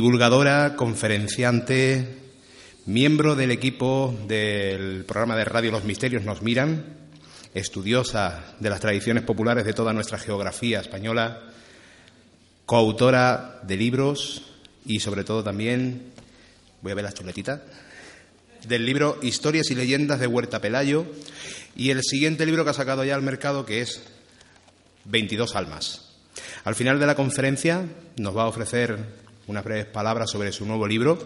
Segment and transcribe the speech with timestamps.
[0.00, 2.06] divulgadora, conferenciante,
[2.86, 6.86] miembro del equipo del programa de radio Los Misterios nos miran,
[7.52, 11.42] estudiosa de las tradiciones populares de toda nuestra geografía española,
[12.64, 14.40] coautora de libros
[14.86, 16.12] y sobre todo también,
[16.80, 17.62] voy a ver la chuletita,
[18.66, 21.04] del libro Historias y leyendas de Huerta Pelayo
[21.76, 24.02] y el siguiente libro que ha sacado ya al mercado que es
[25.04, 26.06] 22 almas.
[26.64, 27.84] Al final de la conferencia
[28.16, 29.19] nos va a ofrecer
[29.50, 31.18] unas breves palabras sobre su nuevo libro,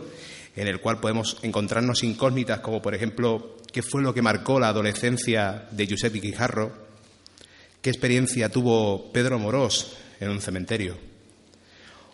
[0.56, 4.68] en el cual podemos encontrarnos incógnitas como, por ejemplo, qué fue lo que marcó la
[4.68, 6.72] adolescencia de Giuseppe Quijarro,
[7.82, 10.96] qué experiencia tuvo Pedro Morós en un cementerio,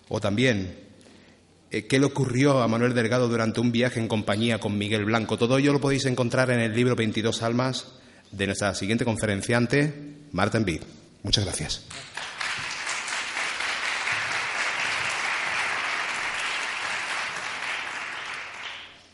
[0.09, 0.75] o también
[1.71, 5.39] eh, qué le ocurrió a Manuel Delgado durante un viaje en compañía con Miguel Blanco.
[5.39, 7.93] Todo ello lo podéis encontrar en el libro 22 Almas
[8.33, 9.93] de nuestra siguiente conferenciante,
[10.33, 10.83] Marta Envid.
[11.23, 11.85] Muchas gracias.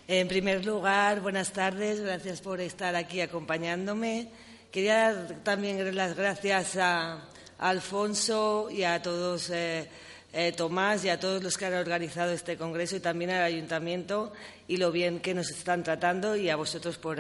[0.09, 4.29] En primer lugar, buenas tardes, gracias por estar aquí acompañándome.
[4.71, 7.25] Quería también dar las gracias a,
[7.59, 9.89] Alfonso y a todos, eh,
[10.33, 14.33] eh, Tomás y a todos los que han organizado este congreso y también al ayuntamiento
[14.69, 17.19] y lo bien que nos están tratando y a vosotros por,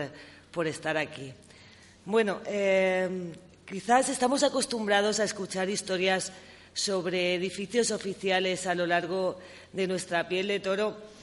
[0.68, 1.32] estar aquí.
[2.04, 3.32] Bueno, eh,
[3.68, 6.30] quizás estamos acostumbrados a escuchar historias
[6.72, 9.40] sobre edificios oficiales a lo largo
[9.72, 11.15] de nuestra piel de toro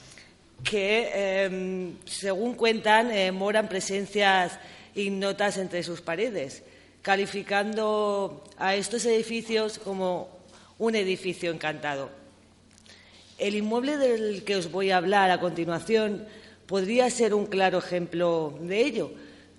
[0.62, 4.58] que, em, según cuentan, eh, moran presencias
[4.94, 6.62] ignotas entre sus paredes,
[7.02, 10.28] calificando a estos edificios como
[10.78, 12.10] un edificio encantado.
[13.38, 16.26] El inmueble del que os voy a hablar a continuación
[16.66, 19.10] podría ser un claro ejemplo de ello,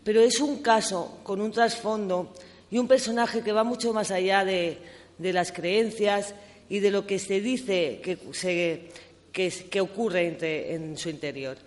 [0.04, 2.34] pero es un caso con un trasfondo
[2.72, 4.80] y un personaje que va mucho más allá de,
[5.18, 6.34] de las creencias
[6.70, 8.90] y de lo que se dice que se
[9.36, 11.58] que, ocurre en su interior.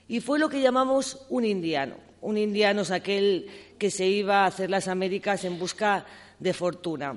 [0.08, 1.98] Y fue lo que llamamos un indiano.
[2.20, 3.46] Un indiano es aquel
[3.78, 6.04] que se iba a hacer las Américas en busca
[6.40, 7.14] de fortuna.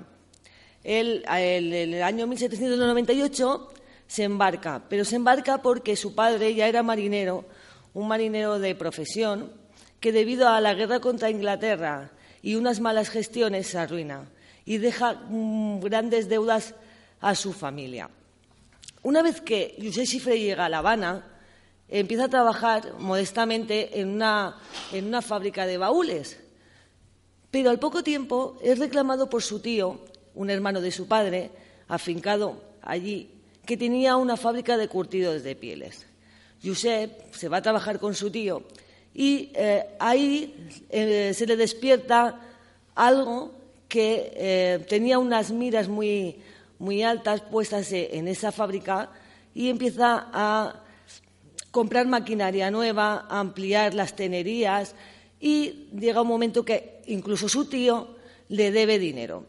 [0.84, 3.74] Él, en el año 1798
[4.06, 7.46] se embarca, pero se embarca porque su padre ya era marinero
[7.94, 9.52] un marinero de profesión
[10.00, 12.12] que debido a la guerra contra Inglaterra
[12.42, 14.30] y unas malas gestiones se arruina
[14.66, 16.76] y deja mm, grandes deudas
[17.22, 18.10] a su familia.
[19.02, 21.26] Una vez que José Chifre llega a La Habana,
[21.90, 24.58] empieza a trabajar modestamente en una,
[24.92, 26.40] en una fábrica de baúles,
[27.52, 31.52] pero al poco tiempo es reclamado por su tío, un hermano de su padre,
[31.88, 33.30] afincado allí,
[33.66, 36.08] que tenía una fábrica de curtidos de pieles.
[36.64, 38.64] Josep se va a trabajar con su tío
[39.14, 42.40] y eh, ahí eh, se le despierta
[42.96, 43.52] algo
[43.88, 46.38] que eh, tenía unas miras muy,
[46.80, 49.12] muy altas puestas en esa fábrica
[49.54, 50.84] y empieza a
[51.70, 54.96] comprar maquinaria nueva, a ampliar las tenerías
[55.40, 58.16] y llega un momento que incluso su tío
[58.50, 59.46] le debe dinero.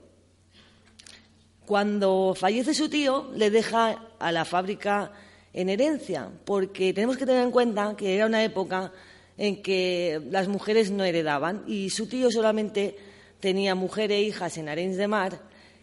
[1.65, 5.13] Cuando fallece su tío, le deja a la fábrica
[5.55, 8.93] en herencia, porque tenemos que tener en cuenta que era una época
[9.39, 12.97] en que las mujeres no heredaban y su tío solamente
[13.41, 15.41] tenía mujer e hijas en Arenys de Mar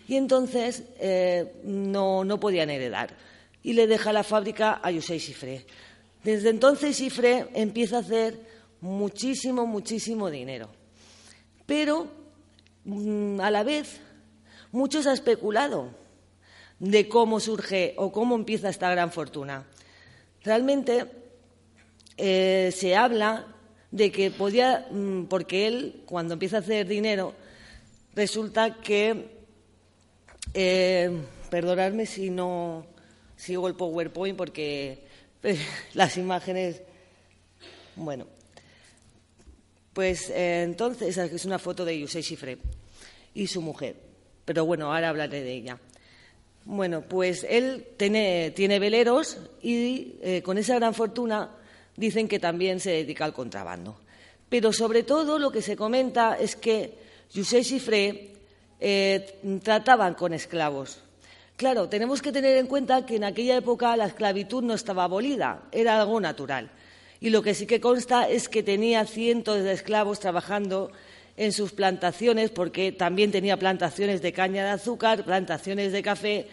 [0.07, 3.15] y entonces eh, no, no, podían heredar.
[3.63, 5.65] Y le deja la fábrica a José Sifré.
[6.23, 8.39] Desde entonces Sifré empieza a hacer
[8.81, 10.69] muchísimo, muchísimo dinero.
[11.65, 12.07] Pero
[12.83, 14.01] mm, a la vez
[14.71, 16.00] muchos han especulado
[16.81, 19.65] de cómo surge o cómo empieza esta gran fortuna.
[20.43, 21.05] Realmente
[22.17, 23.45] eh, se habla
[23.91, 27.35] de que podía, mm, porque él, cuando empieza a hacer dinero,
[28.15, 29.29] resulta que,
[30.55, 32.87] eh, perdonadme si no
[33.35, 35.05] sigo el PowerPoint porque
[35.93, 36.81] las imágenes,
[37.95, 38.25] bueno,
[39.93, 42.57] pues eh, entonces es una foto de Yusei Shifre
[43.35, 43.97] y su mujer,
[44.45, 45.79] pero bueno, ahora hablaré de ella.
[46.65, 51.49] Bueno, pues él tiene, veleros y eh, con esa gran fortuna
[51.97, 53.97] dicen que también se dedica al contrabando.
[54.47, 56.93] Pero sobre todo lo que se comenta es que
[57.33, 58.33] Yusei Chifré
[58.79, 60.99] eh, trataban con esclavos.
[61.55, 65.63] Claro, tenemos que tener en cuenta que en aquella época la esclavitud no estaba abolida,
[65.71, 66.71] era algo natural.
[67.19, 70.91] Y lo que sí que consta es que tenía cientos de esclavos trabajando
[71.37, 76.47] en sus plantaciones, porque también tenía plantaciones de caña de azúcar, plantaciones de café,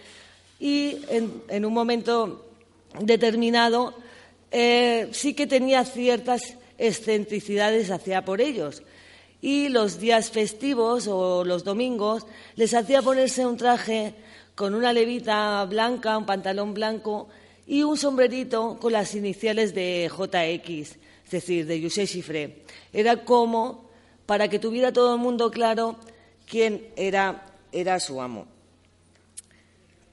[0.61, 2.47] y en, un momento
[3.01, 3.95] determinado
[4.51, 8.83] eh, sí que tenía ciertas excentricidades hacia por ellos.
[9.41, 12.27] Y los días festivos o los domingos
[12.57, 14.15] les hacía ponerse un traje
[14.57, 17.29] con una levita blanca, un pantalón blanco
[17.69, 20.97] y un sombrerito con las iniciales de JX,
[21.27, 22.65] es decir, de José Chiffré.
[22.93, 23.88] Era como
[24.29, 25.97] para que tuviera todo el mundo claro
[26.47, 28.45] quién era, era su amo.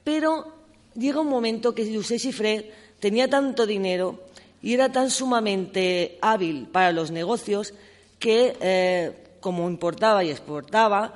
[0.04, 0.54] Pero
[0.94, 4.24] llega un momento que José Chiffré tenía tanto dinero
[4.62, 7.74] y era tan sumamente hábil para los negocios
[8.18, 11.12] que, eh, como importaba y exportaba,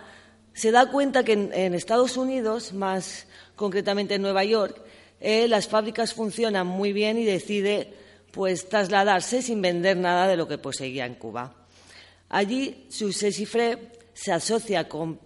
[0.53, 3.27] se da cuenta que en, Estados Unidos, más
[3.57, 4.79] concretamente en Nueva York,
[5.23, 7.95] eh, las fábricas funcionan muy bien y decide
[8.31, 11.55] pues trasladarse sin vender nada de lo que poseía en Cuba.
[12.31, 15.19] Allí Sifré se asocia con,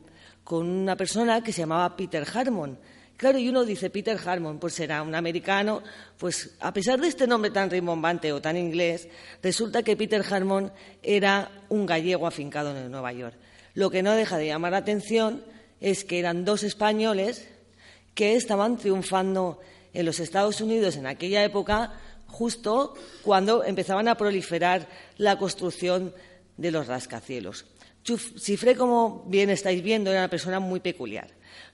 [0.50, 2.78] una persona que se llamaba Peter Harmon.
[3.16, 5.82] Claro, y uno dice Peter Harmon, pues será un americano.
[6.18, 9.08] Pues a pesar de este nombre tan rimbombante o tan inglés,
[9.42, 10.72] resulta que Peter Harmon
[11.02, 13.36] era un gallego afincado en Nueva York.
[13.74, 15.44] Lo que no deja de llamar la atención
[15.80, 17.46] es que eran dos españoles
[18.14, 19.60] que estaban triunfando
[19.92, 21.92] en los Estados Unidos en aquella época,
[22.28, 26.14] justo cuando empezaban a proliferar la construcción
[26.56, 27.64] de los rascacielos.
[28.04, 31.28] Cifré, como bien estáis viendo, era una persona muy peculiar.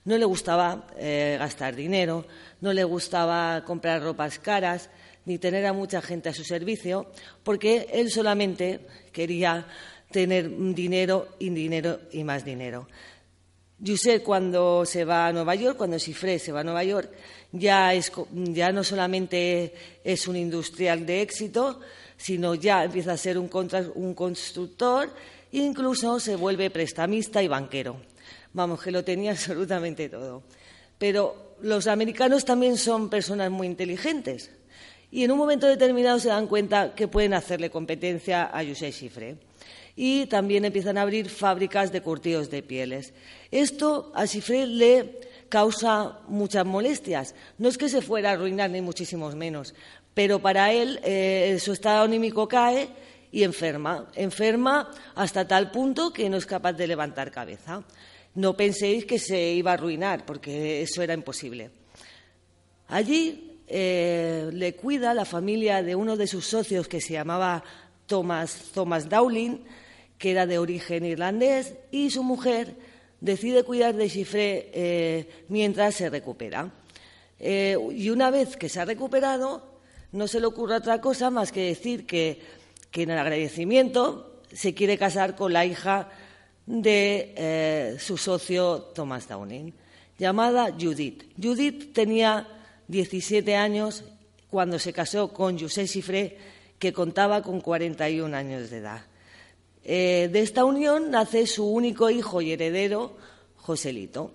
[0.05, 2.25] No le gustaba eh, gastar dinero,
[2.61, 4.89] no le gustaba comprar ropas caras,
[5.25, 7.11] ni tener a mucha gente a su servicio,
[7.43, 8.79] porque él solamente
[9.11, 9.67] quería
[10.09, 12.87] tener dinero y dinero y más dinero.
[13.85, 17.11] José, cuando se va a Nueva York, cuando Cifré se va a Nueva York,
[17.51, 17.91] ya,
[18.31, 19.73] ya no solamente
[20.03, 21.81] es un industrial de éxito,
[22.21, 25.09] sino ya empieza a ser un, constructor
[25.53, 27.97] incluso se vuelve prestamista y banquero.
[28.53, 30.43] Vamos, que lo tenía absolutamente todo.
[30.99, 34.51] Pero los americanos también son personas muy inteligentes
[35.09, 39.37] y en un momento determinado se dan cuenta que pueden hacerle competencia a José Chifre.
[39.95, 43.13] Y también empiezan a abrir fábricas de curtidos de pieles.
[43.49, 45.19] Esto a Chifre le
[45.49, 47.35] causa muchas molestias.
[47.57, 49.73] No es que se fuera a arruinar, ni muchísimo menos,
[50.13, 52.89] pero para él eh, su estado anímico cae
[53.31, 54.07] y enferma.
[54.15, 57.83] Enferma hasta tal punto que no es capaz de levantar cabeza.
[58.35, 61.69] No penséis que se iba a arruinar, porque eso era imposible.
[62.87, 67.63] Allí eh, le cuida la familia de uno de sus socios que se llamaba
[68.05, 69.59] Thomas, Thomas Dowling,
[70.17, 72.75] que era de origen irlandés, y su mujer
[73.21, 76.69] decide cuidar de Chifré eh, mientras se recupera.
[77.39, 79.70] y una vez que se ha recuperado,
[80.11, 82.41] no se le ocurre otra cosa más que decir que,
[82.93, 86.09] en el agradecimiento se quiere casar con la hija
[86.65, 89.73] de eh, su socio Thomas Downing,
[90.17, 91.23] llamada Judith.
[91.41, 92.47] Judith tenía
[92.87, 94.03] 17 años
[94.49, 96.37] cuando se casó con José Chiffré,
[96.77, 99.01] que contaba con 41 años de edad.
[99.83, 103.15] Eh, de esta unión nace su único hijo y heredero,
[103.55, 104.31] Joselito.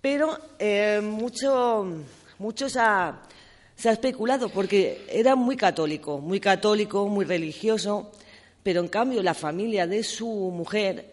[0.00, 1.86] Pero eh, mucho,
[2.38, 3.22] muchos ha,
[3.76, 8.10] se ha especulado porque era muy católico, muy católico, muy religioso,
[8.62, 11.12] pero en cambio la familia de su mujer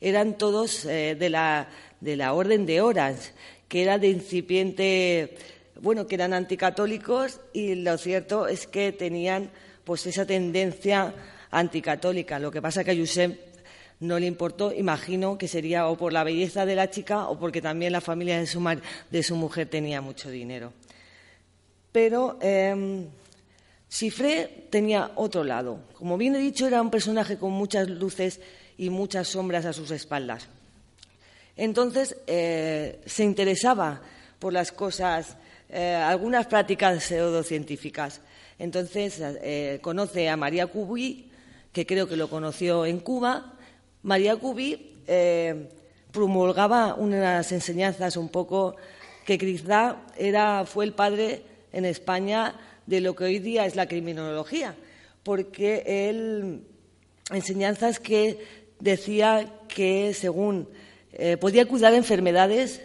[0.00, 1.68] eran todos eh, de, la,
[2.00, 3.32] de la orden de Orange,
[3.68, 5.36] que era de incipiente,
[5.80, 9.50] bueno, que eran anticatólicos y lo cierto es que tenían
[9.82, 11.14] pues esa tendencia
[11.50, 12.38] anticatólica.
[12.38, 13.38] Lo que pasa que a Josep
[14.00, 17.60] no le importó, imagino que sería o por la belleza de la chica o porque
[17.60, 18.62] también la familia de su,
[19.10, 20.72] de su mujer tenía mucho dinero.
[21.94, 23.06] Pero eh,
[24.68, 25.78] tenía otro lado.
[25.96, 28.40] Como bien he dicho, era un personaje con muchas luces
[28.76, 30.48] y muchas sombras a sus espaldas.
[31.56, 34.02] Entonces eh, se interesaba
[34.40, 35.36] por las cosas,
[35.68, 38.20] eh, algunas prácticas pseudocientíficas.
[38.58, 41.26] Entonces eh, conoce a María Curie,
[41.72, 43.52] que creo que lo conoció en Cuba,
[44.02, 45.68] María Cubi eh,
[46.10, 48.74] promulgaba unas enseñanzas un poco
[49.24, 52.54] que quizá era, fue el padre en España
[52.86, 54.74] de lo que hoy día es la criminología,
[55.22, 56.62] porque él
[57.30, 58.38] enseñanzas que
[58.80, 60.68] decía que según
[61.12, 62.80] eh, podía curar enfermedades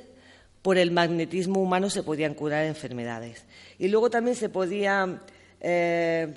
[0.62, 3.46] por el magnetismo humano se podían curar enfermedades
[3.78, 5.22] y luego también se podía
[5.60, 6.34] eh,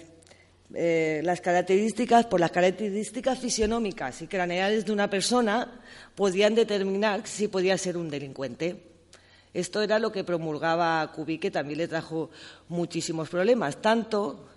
[0.74, 5.80] eh, las características por las características fisionómicas y craneales de una persona
[6.14, 8.91] podían determinar si podía ser un delincuente.
[9.54, 12.30] Esto era lo que promulgaba Cubi, que también le trajo
[12.68, 14.48] muchísimos problemas, tanto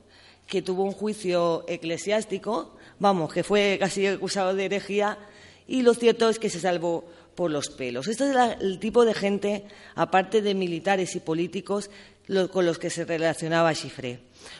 [0.47, 5.17] que tuvo un juicio eclesiástico, vamos, que fue casi acusado de herejía,
[5.67, 8.07] y lo cierto es que se salvó por los pelos.
[8.07, 11.89] Este es el tipo de gente, aparte de militares y políticos,
[12.51, 14.19] con los que se relacionaba Chiffré,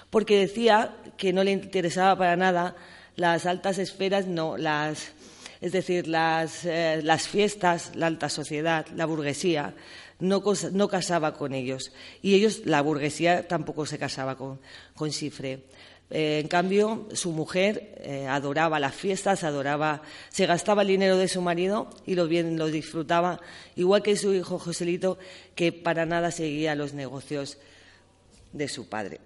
[0.09, 2.75] porque decía que no le interesaba para nada
[3.15, 5.13] las altas esferas, no, las,
[5.61, 9.73] es decir, las, eh, las fiestas, la alta sociedad, la burguesía,
[10.19, 11.91] no, no, casaba con ellos.
[12.21, 14.59] Y ellos, la burguesía, tampoco se casaba con,
[14.95, 15.11] con
[16.11, 21.27] eh, en cambio, su mujer eh, adoraba las fiestas, adoraba, se gastaba el dinero de
[21.27, 23.41] su marido y lo bien lo disfrutaba,
[23.75, 25.17] igual que su hijo Joselito,
[25.55, 27.57] que para nada seguía los negocios
[28.53, 29.19] de su padre.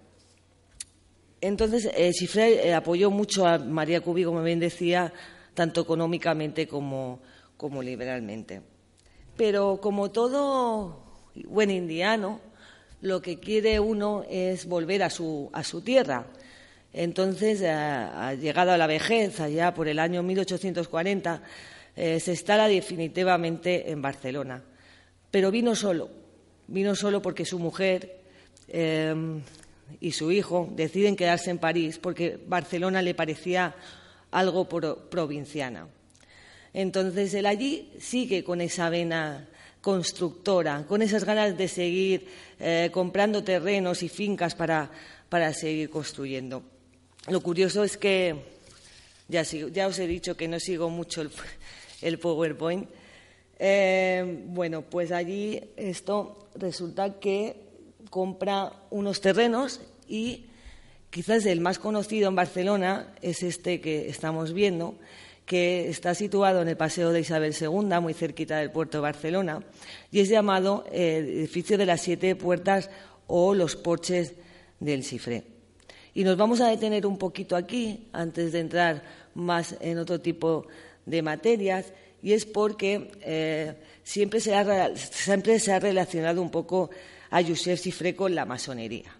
[1.42, 5.12] Entonces, eh, apoyó mucho a María Cubi, como bien decía,
[5.54, 7.20] tanto económicamente como,
[7.56, 8.62] como liberalmente.
[9.40, 11.00] Pero como todo
[11.46, 12.40] buen indiano,
[13.00, 15.50] lo que quiere uno es volver a su,
[15.82, 16.26] tierra.
[16.92, 21.42] Entonces, ha llegado a la vejez, allá por el año 1840,
[21.96, 24.62] eh, se instala definitivamente en Barcelona.
[25.30, 26.10] Pero vino solo,
[26.66, 28.20] vino solo porque su mujer
[28.68, 29.40] eh,
[30.00, 33.74] y su hijo deciden quedarse en París porque Barcelona le parecía
[34.32, 35.88] algo provinciana.
[36.72, 39.48] Entonces él allí sigue con esa vena
[39.80, 42.26] constructora, con esas ganas de seguir
[42.58, 44.90] eh, comprando terrenos y fincas para,
[45.54, 46.62] seguir construyendo.
[47.28, 48.36] Lo curioso es que,
[49.28, 51.22] ya, ya, os he dicho que no sigo mucho
[52.02, 52.88] el, PowerPoint,
[53.58, 57.56] eh, bueno, pues allí esto resulta que
[58.10, 60.46] compra unos terrenos y
[61.10, 64.96] quizás el más conocido en Barcelona es este que estamos viendo,
[65.50, 69.64] que está situado en el Paseo de Isabel II, muy cerquita del puerto de Barcelona,
[70.12, 72.88] y es llamado eh, edificio de las siete puertas
[73.26, 74.34] o los porches
[74.78, 75.42] del Cifré.
[76.14, 79.02] Y nos vamos a detener un poquito aquí, antes de entrar
[79.34, 80.68] más en otro tipo
[81.04, 86.90] de materias, y es porque eh, siempre, se ha, siempre se ha relacionado un poco
[87.28, 89.16] a Josep Cifré con la masonería.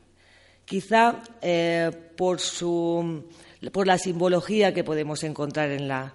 [0.65, 3.25] Quizá eh, por su
[3.73, 6.15] por la simbología que podemos encontrar en la,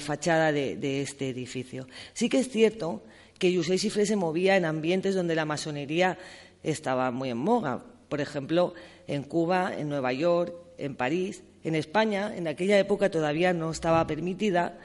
[0.00, 1.86] fachada de, este edificio.
[2.12, 3.02] Sí que es cierto
[3.38, 6.18] que José Sifré se movía en ambientes donde la masonería
[6.62, 7.84] estaba muy en moga.
[8.08, 8.74] Por ejemplo,
[9.06, 14.06] en Cuba, en Nueva York, en París, en España, en aquella época todavía no estaba
[14.06, 14.78] permitida,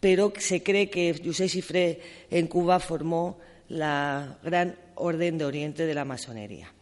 [0.00, 2.00] pero se cree que José Sifré
[2.30, 3.38] en Cuba formó
[3.68, 6.72] la gran orden de Oriente de la masonería.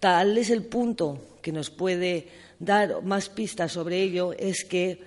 [0.00, 5.00] Tal es el punto que nos puede dar más pistas sobre ello es que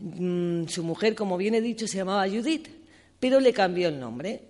[0.00, 2.68] mm, su mujer, como bien he dicho, se llamaba Judith,
[3.18, 4.42] pero le cambió el nombre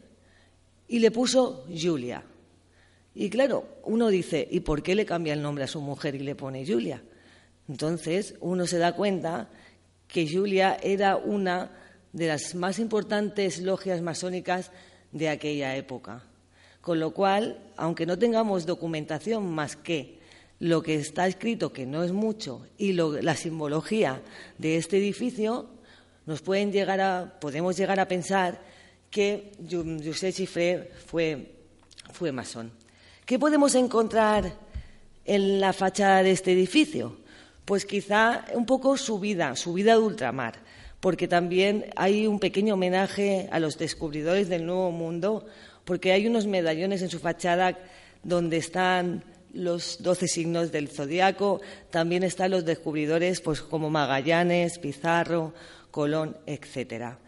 [0.88, 2.22] y le puso Julia.
[3.14, 6.20] Y claro, uno dice, ¿y por qué le cambia el nombre a su mujer y
[6.20, 7.02] le pone Julia?
[7.68, 9.48] Entonces uno se da cuenta
[10.08, 11.70] que Julia era una
[12.12, 14.70] de las más importantes logias masónicas
[15.12, 16.24] de aquella época.
[16.80, 20.19] Con lo cual, aunque no tengamos documentación más que
[20.60, 24.20] lo que está escrito, que no es mucho, y la simbología
[24.58, 25.66] de este edificio,
[26.26, 28.60] nos pueden llegar a, podemos llegar a pensar
[29.10, 31.54] que José Chiffré fue,
[32.12, 32.70] fue masón.
[33.24, 34.52] ¿Qué podemos encontrar
[35.24, 37.16] en la fachada de este edificio?
[37.64, 40.60] Pues quizá un poco su vida, su vida de ultramar,
[41.00, 45.46] porque también hay un pequeño homenaje a los descubridores del Nuevo Mundo,
[45.86, 47.78] porque hay unos medallones en su fachada
[48.22, 55.52] donde están los doce signos del zodiaco, también están los descubridores pues, como Magallanes, Pizarro,
[55.90, 57.18] Colón, etcétera.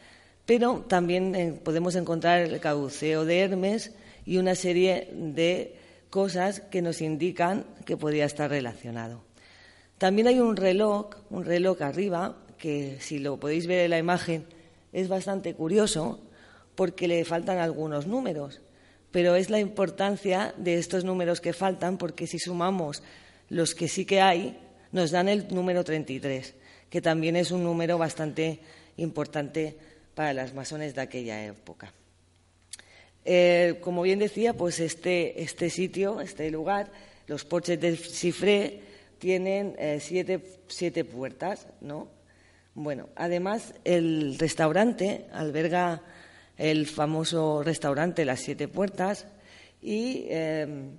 [0.46, 3.92] Pero también eh, podemos encontrar el caduceo de Hermes
[4.26, 5.76] y una serie de
[6.10, 9.22] cosas que nos indican que podría estar relacionado.
[9.98, 14.44] También hay un reloj, un reloj arriba, que si lo podéis ver en la imagen
[14.92, 16.20] es bastante curioso
[16.74, 18.60] porque le faltan algunos números
[19.12, 23.02] pero es la importancia de estos números que faltan, porque si sumamos
[23.48, 24.58] los que sí que hay,
[24.90, 26.54] nos dan el número 33,
[26.88, 28.60] que también es un número bastante
[28.96, 29.76] importante
[30.14, 31.92] para las masones de aquella época.
[33.24, 36.90] Eh, como bien decía, pues este, este, sitio, este lugar,
[37.26, 38.80] los porches de Cifré,
[39.18, 42.08] tienen eh, siete, puertas, ¿no?
[42.74, 46.02] Bueno, además el restaurante alberga
[46.56, 49.26] el famoso restaurante Las Siete Puertas
[49.80, 50.90] y em,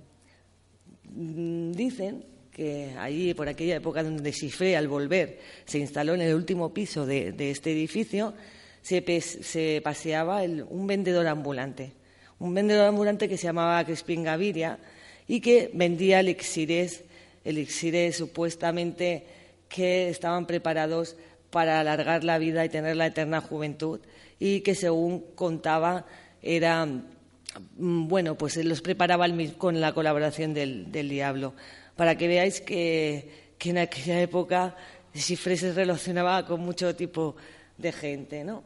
[1.72, 6.72] dicen que allí, por aquella época donde Cifré, al volver, se instaló en el último
[6.72, 8.34] piso de, este edificio,
[8.82, 11.92] se, paseaba un vendedor ambulante.
[12.38, 14.78] Un vendedor ambulante que se llamaba Crispin Gaviria
[15.26, 17.02] y que vendía elixires,
[17.44, 19.26] elixires supuestamente
[19.68, 21.16] que estaban preparados
[21.50, 24.00] para alargar la vida y tener la eterna juventud
[24.38, 26.06] y que según contaba
[26.42, 29.26] era mm, bueno pues los preparaba
[29.56, 31.54] con la colaboración del, diablo
[31.96, 34.76] para que veáis que, en aquella época
[35.14, 37.34] Cifre se relacionaba con mucho tipo
[37.78, 38.62] de gente ¿no?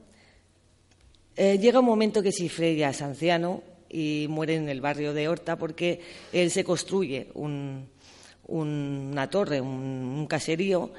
[1.37, 5.29] Eh, llega un momento que Cifre ya es anciano y muere en el barrio de
[5.29, 6.01] Horta porque
[6.33, 10.91] él se construye una torre, un, caserío,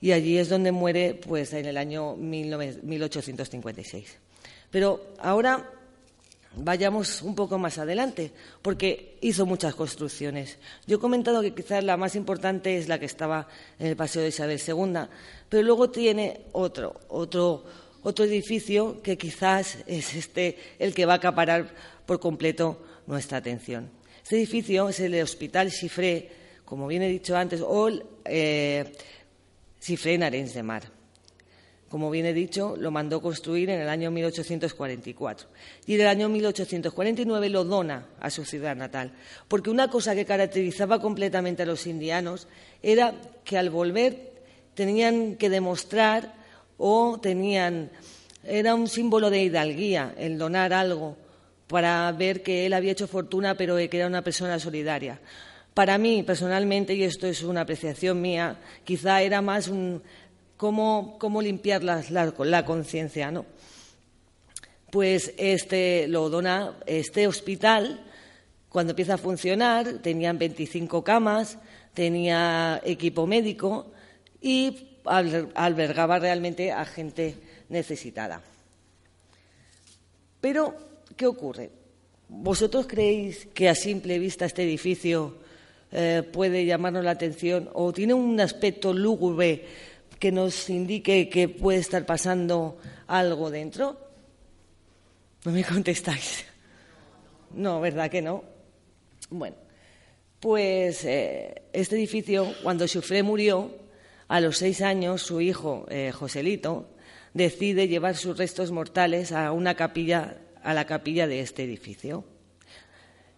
[0.00, 4.16] y allí es donde muere pues, en el año 1856.
[4.70, 5.70] Pero ahora
[6.56, 10.58] vayamos un poco más adelante, porque hizo muchas construcciones.
[10.86, 14.22] Yo he comentado que quizás la más importante es la que estaba en el Paseo
[14.22, 15.08] de Isabel II,
[15.48, 17.64] pero luego tiene otro, otro
[18.02, 21.74] otro edificio que quizás es este el que va a acaparar
[22.06, 23.90] por completo nuestra atención.
[24.22, 26.30] Este edificio es el Hospital Chifré,
[26.64, 28.92] como bien he dicho antes, o el eh,
[29.86, 30.98] en Arenys de Mar.
[31.88, 35.48] Como bien he dicho, lo mandó construir en el año 1844
[35.86, 39.12] y en el año 1849 lo dona a su ciudad natal,
[39.48, 42.46] porque una cosa que caracterizaba completamente a los indianos
[42.82, 44.32] era que al volver
[44.74, 46.34] tenían que demostrar
[46.76, 47.90] o tenían,
[48.44, 51.16] era un símbolo de hidalguía el donar algo
[51.68, 55.20] para ver que él había hecho fortuna, pero que era una persona solidaria.
[55.78, 60.02] Para mí, personalmente, y esto es una apreciación mía, quizá era más un
[60.56, 63.46] cómo, limpiar la, conciencia, ¿no?
[64.90, 68.04] Pues este lo dona este hospital
[68.68, 71.58] cuando empieza a funcionar, tenían 25 camas,
[71.94, 73.92] tenía equipo médico
[74.40, 77.36] y albergaba realmente a gente
[77.68, 78.42] necesitada.
[80.40, 80.74] Pero,
[81.16, 81.70] ¿qué ocurre?
[82.28, 85.46] ¿Vosotros creéis que a simple vista este edificio
[85.92, 89.64] eh, puede llamarnos la atención o tiene un aspecto lúgubre
[90.18, 93.98] que nos indique que puede estar pasando algo dentro?
[95.44, 96.44] No me contestáis.
[97.54, 98.44] No, ¿verdad que no?
[99.30, 99.56] Bueno,
[100.40, 103.74] pues eh, este edificio, cuando Sufré murió,
[104.28, 106.90] a los seis años, su hijo, eh, Joselito,
[107.32, 112.24] decide llevar sus restos mortales a una capilla, a la capilla de este edificio.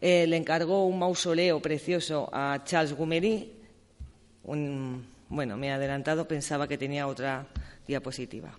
[0.01, 3.53] Eh, le encargó un mausoleo precioso a Charles Gumery.
[4.43, 7.47] bueno, me he adelantado, pensaba que tenía otra
[7.87, 8.51] diapositiva.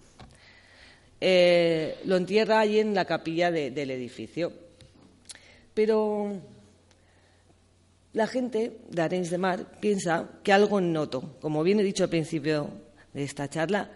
[1.20, 4.54] Eh, lo entierra allí en la capilla del edificio.
[5.74, 6.32] Pero
[8.14, 12.10] la gente de Arenys de Mar piensa que algo innoto, como bien he dicho al
[12.10, 12.70] principio
[13.14, 13.90] de esta charla,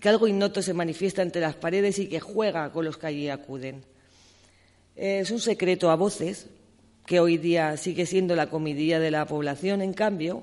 [0.00, 3.28] que algo innoto se manifiesta entre las paredes y que juega con los que allí
[3.28, 3.84] acuden.
[4.96, 6.48] Es un secreto a voces
[7.08, 10.42] que hoy día sigue siendo la comidilla de la población, en cambio,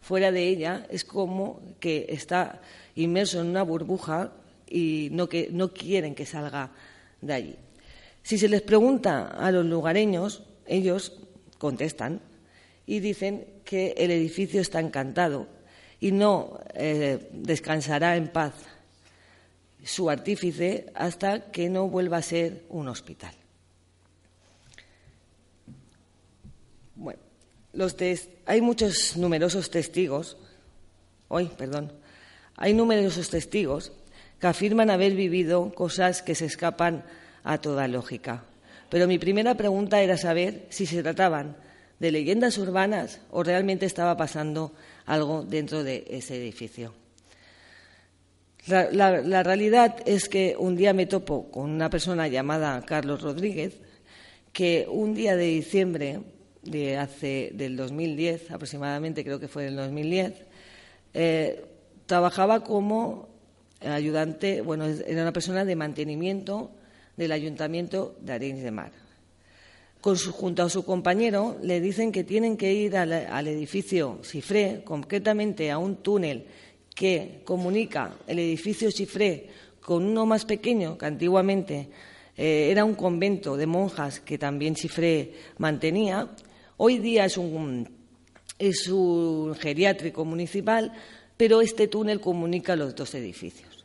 [0.00, 2.60] fuera de ella es como que está
[2.96, 4.32] inmerso en una burbuja
[4.68, 6.72] y no, quieren que salga
[7.20, 7.56] de allí.
[8.24, 11.16] Si se les pregunta a los lugareños, ellos
[11.58, 12.20] contestan
[12.86, 15.46] y dicen que el edificio está encantado
[16.00, 18.54] y no eh, descansará en paz
[19.84, 23.39] su artífice hasta que no vuelva a ser un hospital.
[27.72, 27.92] Bueno,
[28.46, 30.36] hay muchos numerosos testigos,
[31.28, 31.92] hoy, perdón,
[32.56, 33.92] hay numerosos testigos
[34.40, 37.04] que afirman haber vivido cosas que se escapan
[37.44, 38.42] a toda lógica.
[38.88, 41.56] Pero mi primera pregunta era saber si se trataban
[42.00, 44.72] de leyendas urbanas o realmente estaba pasando
[45.06, 46.92] algo dentro de ese edificio.
[48.66, 53.74] La, realidad es que un día me topo con una persona llamada Carlos Rodríguez,
[54.52, 56.20] que un día de diciembre
[56.62, 60.34] de hace, del 2010, aproximadamente creo que fue del 2010,
[61.14, 61.64] eh,
[62.06, 63.28] trabajaba como
[63.80, 66.70] ayudante, bueno, era una persona de mantenimiento
[67.16, 68.92] del Ayuntamiento de Arenys de Mar
[70.02, 75.78] junto a su compañero, le dicen que tienen que ir al, edificio Cifré, concretamente a
[75.78, 76.46] un túnel
[76.94, 79.48] que comunica el edificio Chifré
[79.80, 81.88] con uno más pequeño que antiguamente
[82.36, 86.28] eh, era un convento de monjas que también Chifré mantenía.
[86.82, 87.86] Hoy día es un,
[89.60, 90.94] geriátrico municipal,
[91.36, 93.84] pero este túnel comunica los dos edificios.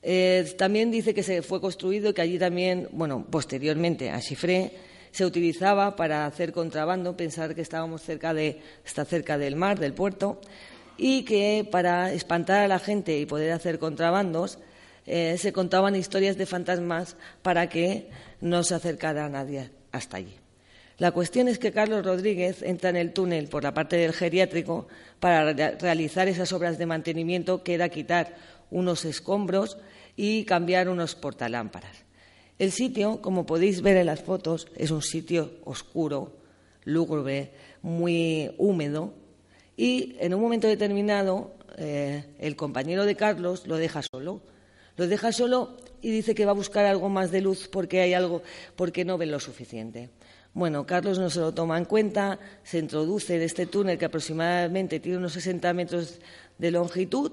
[0.00, 4.72] Eh, también dice que se fue construido y que allí también, bueno, posteriormente a Chifré,
[5.10, 9.92] se utilizaba para hacer contrabando, pensar que estábamos cerca de, está cerca del mar, del
[9.92, 10.40] puerto,
[10.96, 14.58] y que para espantar a la gente y poder hacer contrabandos
[15.04, 18.08] eh, se contaban historias de fantasmas para que
[18.40, 20.47] no se acercara nadie hasta allí.
[20.98, 24.88] La cuestión es que Carlos Rodríguez entra en el túnel por la parte del geriátrico
[25.20, 28.34] para realizar esas obras de mantenimiento que era quitar
[28.72, 29.78] unos escombros
[30.16, 32.04] y cambiar unos portalámparas.
[32.58, 36.32] El sitio, como podéis ver en las fotos, es un sitio oscuro,
[36.82, 39.14] lúgubre, muy húmedo
[39.76, 44.42] y en un momento determinado eh, el compañero de Carlos lo deja solo.
[44.96, 48.14] Lo deja solo y dice que va a buscar algo más de luz porque hay
[48.14, 48.42] algo,
[48.74, 50.10] porque no ven lo suficiente.
[50.58, 54.98] Bueno, Carlos no se lo toma en cuenta, se introduce en este túnel que aproximadamente
[54.98, 56.18] tiene unos 60 metros
[56.58, 57.30] de longitud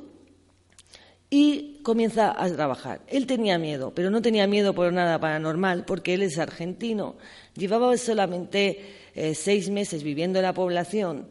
[1.27, 3.01] y comienza a trabajar.
[3.07, 7.15] Él tenía miedo, pero no tenía miedo por nada paranormal, porque él es argentino.
[7.55, 11.27] Llevaba solamente eh, seis meses viviendo en la población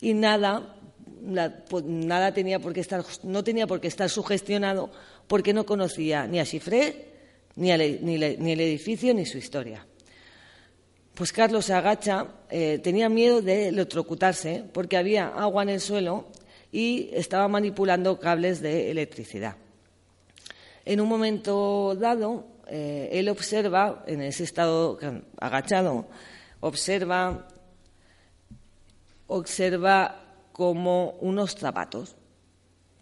[0.00, 0.76] y nada,
[1.22, 4.92] nada tenía por qué estar, no tenía por qué estar sugestionado
[5.26, 7.08] porque no conocía ni a Chifré,
[7.56, 9.84] ni, ni, el edificio, ni su historia.
[11.14, 16.28] Pues Carlos se agacha, eh, tenía miedo de electrocutarse porque había agua en el suelo
[16.72, 19.56] y estaba manipulando cables de electricidad.
[20.86, 24.98] En un momento dado, eh, él observa, en ese estado
[25.38, 26.06] agachado,
[26.60, 27.46] observa,
[29.26, 32.16] observa como unos zapatos,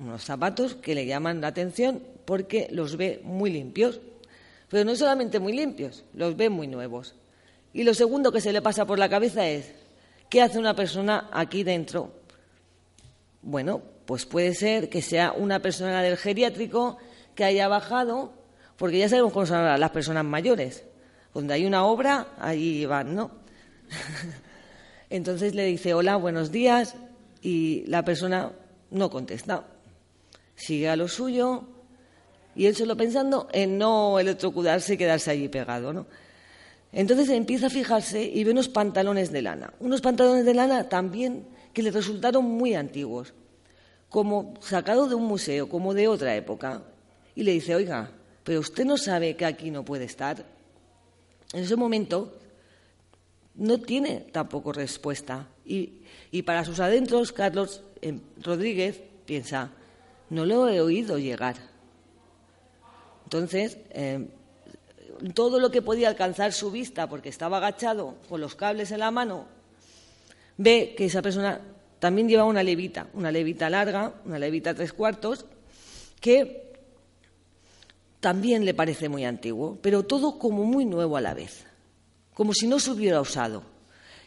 [0.00, 4.00] unos zapatos que le llaman la atención porque los ve muy limpios,
[4.68, 7.14] pero no solamente muy limpios, los ve muy nuevos.
[7.72, 9.72] Y lo segundo que se le pasa por la cabeza es,
[10.28, 12.20] ¿qué hace una persona aquí dentro
[13.42, 16.98] bueno, pues puede ser que sea una persona del geriátrico
[17.34, 18.32] que haya bajado,
[18.76, 20.84] porque ya sabemos cómo son las personas mayores.
[21.32, 23.30] Donde hay una obra, allí van, ¿no?
[25.10, 26.96] Entonces le dice, hola, buenos días,
[27.40, 28.52] y la persona
[28.90, 29.64] no contesta.
[30.54, 31.64] Sigue a lo suyo,
[32.54, 36.06] y él solo pensando en no electrocutarse y quedarse allí pegado, ¿no?
[36.92, 39.72] Entonces empieza a fijarse y ve unos pantalones de lana.
[39.80, 43.32] Unos pantalones de lana también que le resultaron muy antiguos,
[44.08, 46.82] como sacados de un museo, como de otra época.
[47.36, 48.10] Y le dice, oiga,
[48.42, 50.44] pero usted no sabe que aquí no puede estar.
[51.52, 52.36] En ese momento
[53.54, 55.48] no tiene tampoco respuesta.
[55.64, 59.70] Y, para sus adentros, Carlos eh, Rodríguez piensa,
[60.28, 61.56] no lo he oído llegar.
[63.24, 64.26] Entonces, eh,
[65.34, 69.10] todo lo que podía alcanzar su vista, porque estaba agachado con los cables en la
[69.10, 69.46] mano,
[70.56, 71.60] ve que esa persona
[71.98, 75.44] también lleva una levita, una levita larga, una levita tres cuartos,
[76.20, 76.72] que
[78.20, 81.66] también le parece muy antiguo, pero todo como muy nuevo a la vez,
[82.34, 83.62] como si no se hubiera usado.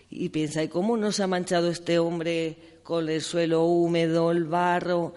[0.09, 4.43] Y piensa, ¿y cómo no se ha manchado este hombre con el suelo húmedo, el
[4.43, 5.15] barro?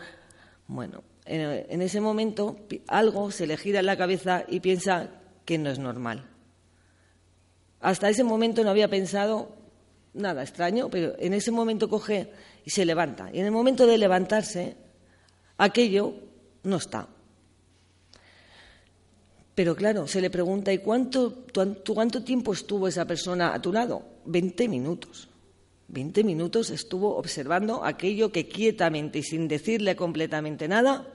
[0.66, 5.10] Bueno, en ese momento algo se le gira en la cabeza y piensa
[5.46, 6.26] que no es normal.
[7.80, 9.56] Hasta ese momento no había pensado
[10.12, 12.30] nada extraño, pero en ese momento coge
[12.64, 13.30] y se levanta.
[13.32, 14.76] Y en el momento de levantarse,
[15.56, 16.14] aquello
[16.64, 17.08] no está.
[19.54, 21.46] Pero claro, se le pregunta, ¿y cuánto,
[21.86, 24.02] cuánto tiempo estuvo esa persona a tu lado?
[24.26, 25.28] Veinte minutos.
[25.88, 31.06] Veinte minutos estuvo observando aquello que quietamente y sin decirle completamente nada,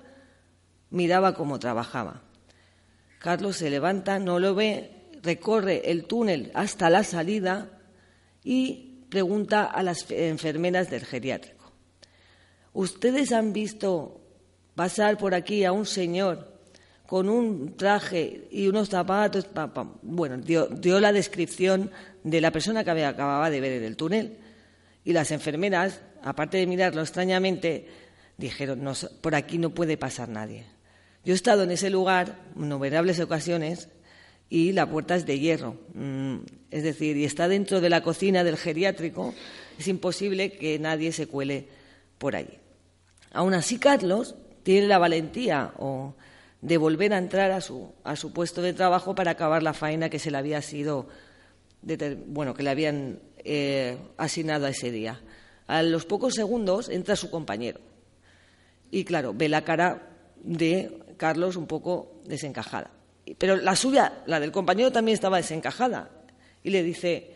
[0.89, 2.23] miraba cómo trabajaba.
[3.21, 4.89] Carlos se levanta, no lo ve,
[5.21, 7.69] recorre el túnel hasta la salida
[8.43, 11.71] y pregunta a las enfermeras del geriátrico.
[12.73, 14.21] ¿Ustedes han visto
[14.73, 16.51] pasar por aquí a un señor
[17.05, 19.45] con un traje y unos zapatos?
[20.01, 21.91] Bueno, dio, la descripción
[22.23, 24.37] de la persona que acababa de ver en el túnel.
[25.03, 27.85] Y las enfermeras, aparte de mirarlo extrañamente,
[28.35, 28.81] dijeron,
[29.21, 30.65] por aquí no puede pasar nadie.
[31.23, 33.89] Yo he estado en ese lugar en innumerables ocasiones
[34.49, 35.75] y la puerta es de hierro.
[35.93, 36.37] Mm,
[36.71, 39.33] es decir, y está dentro de la cocina del geriátrico,
[39.77, 41.67] es imposible que nadie se cuele
[42.17, 42.57] por allí.
[43.33, 45.73] Aún así, Carlos tiene la valentía
[46.61, 50.09] de volver a entrar a su, a su puesto de trabajo para acabar la faena
[50.09, 51.07] que se le había sido,
[52.27, 55.21] bueno, que le habían eh, asignado a ese día.
[55.67, 57.79] A los pocos segundos entra su compañero
[58.91, 60.09] y claro, ve la cara
[60.43, 62.89] de Carlos un poco desencajada.
[63.37, 66.09] Pero la suya, la del compañero, también estaba desencajada.
[66.63, 67.29] Y le dice,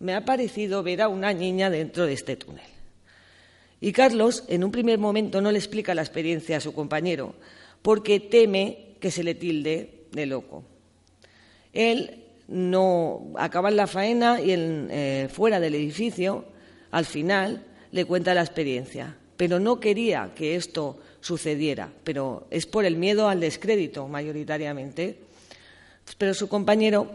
[0.00, 2.66] me ha parecido ver a una niña dentro de este túnel.
[3.80, 7.36] Y Carlos, en un primer momento, no le explica la experiencia a su compañero,
[7.82, 10.64] porque teme que se le tilde de loco.
[11.72, 16.46] Él no acaba en la faena y eh, fuera del edificio,
[16.90, 19.16] al final, le cuenta la experiencia.
[19.36, 25.18] Pero no quería que esto sucediera, pero es por el miedo al descrédito mayoritariamente.
[26.18, 27.10] Pero su compañero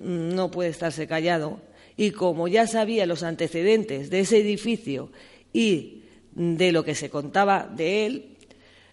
[0.00, 1.60] no puede estarse callado
[1.96, 5.10] y como ya sabía los antecedentes de ese edificio
[5.52, 8.36] y de lo que se contaba de él,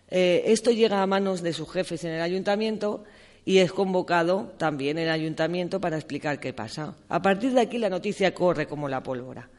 [0.10, 3.04] eh, esto llega a manos de sus jefes en el ayuntamiento
[3.46, 6.96] y es convocado también el ayuntamiento para explicar qué pasa.
[7.10, 9.50] A partir de aquí la noticia corre como la pólvora,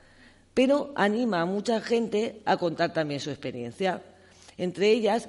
[0.54, 4.00] pero anima a mucha gente a contar también su experiencia.
[4.58, 5.28] Entre ellas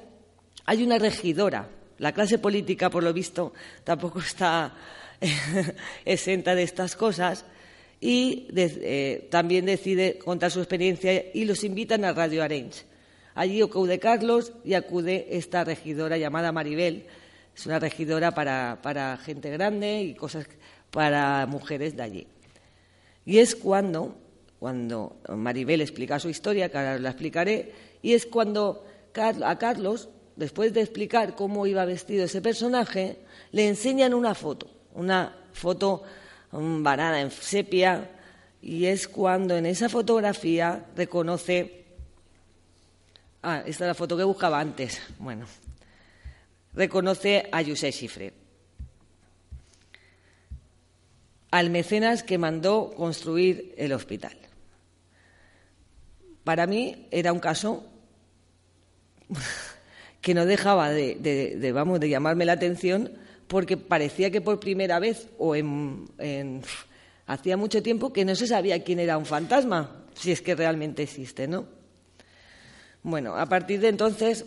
[0.65, 1.69] hay una regidora.
[1.97, 4.73] La clase política, por lo visto, tampoco está
[6.05, 7.45] exenta de estas cosas
[8.01, 12.85] y eh, también decide contar su experiencia y los invitan a Radio Arenys.
[13.33, 17.05] Allí acude Carlos y acude esta regidora llamada Maribel.
[17.55, 20.47] Es una regidora para, para gente grande y cosas
[20.91, 22.27] para mujeres de allí.
[23.25, 24.17] Y es cuando,
[24.59, 28.85] cuando Maribel explica su historia, que ahora la explicaré, y es cuando
[29.17, 33.19] a Carlos, después de explicar cómo iba vestido ese personaje,
[33.51, 36.03] le enseñan una foto, una foto
[36.51, 38.11] varada en sepia,
[38.61, 41.85] y es cuando en esa fotografía reconoce.
[43.43, 44.99] Ah, esta es la foto que buscaba antes.
[45.19, 45.45] Bueno,
[46.73, 48.33] reconoce a José Chifre,
[51.51, 54.35] al mecenas que mandó construir el hospital.
[56.43, 57.85] Para mí era un caso
[60.21, 63.11] que no dejaba de, vamos, de llamarme la atención
[63.47, 66.07] porque parecía que por primera vez o en,
[67.27, 71.03] hacía mucho tiempo que no se sabía quién era un fantasma, si es que realmente
[71.03, 71.65] existe, ¿no?
[73.03, 74.45] Bueno, a partir de entonces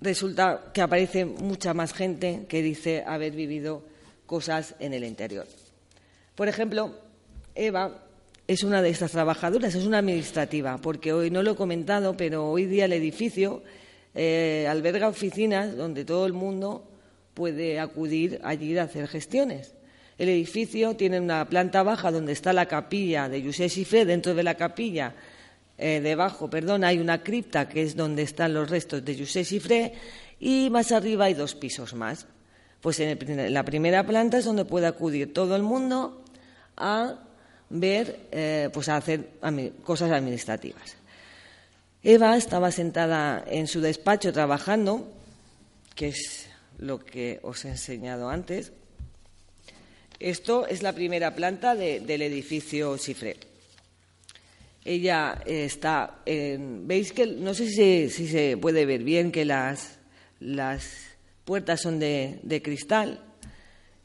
[0.00, 3.84] resulta que aparece mucha más gente que dice haber vivido
[4.26, 5.46] cosas en el interior.
[6.34, 6.98] Por ejemplo,
[7.54, 8.01] Eva
[8.52, 12.48] es una de estas trabajadoras, es una administrativa, porque hoy no lo he comentado, pero
[12.50, 13.62] hoy día el edificio
[14.14, 16.88] eh, alberga oficinas donde todo el mundo
[17.34, 19.74] puede acudir allí a hacer gestiones.
[20.18, 24.04] El edificio tiene una planta baja donde está la capilla de José Chifré.
[24.04, 25.14] Dentro de la capilla,
[25.78, 29.94] eh, debajo, perdón, hay una cripta que es donde están los restos de José Chifré
[30.38, 32.26] y más arriba hay dos pisos más.
[32.80, 36.22] Pues en, la primera planta es donde puede acudir todo el mundo
[36.76, 37.18] a
[37.72, 39.28] ver, eh, pues a hacer
[39.82, 40.96] cosas administrativas.
[42.02, 45.08] Eva estaba sentada en su despacho trabajando,
[45.94, 48.72] que es lo que os he enseñado antes.
[50.18, 53.36] Esto es la primera planta del edificio Cifre.
[54.84, 59.98] Ella está, en, veis que no sé si, se puede ver bien que las,
[61.44, 63.20] puertas son de, de cristal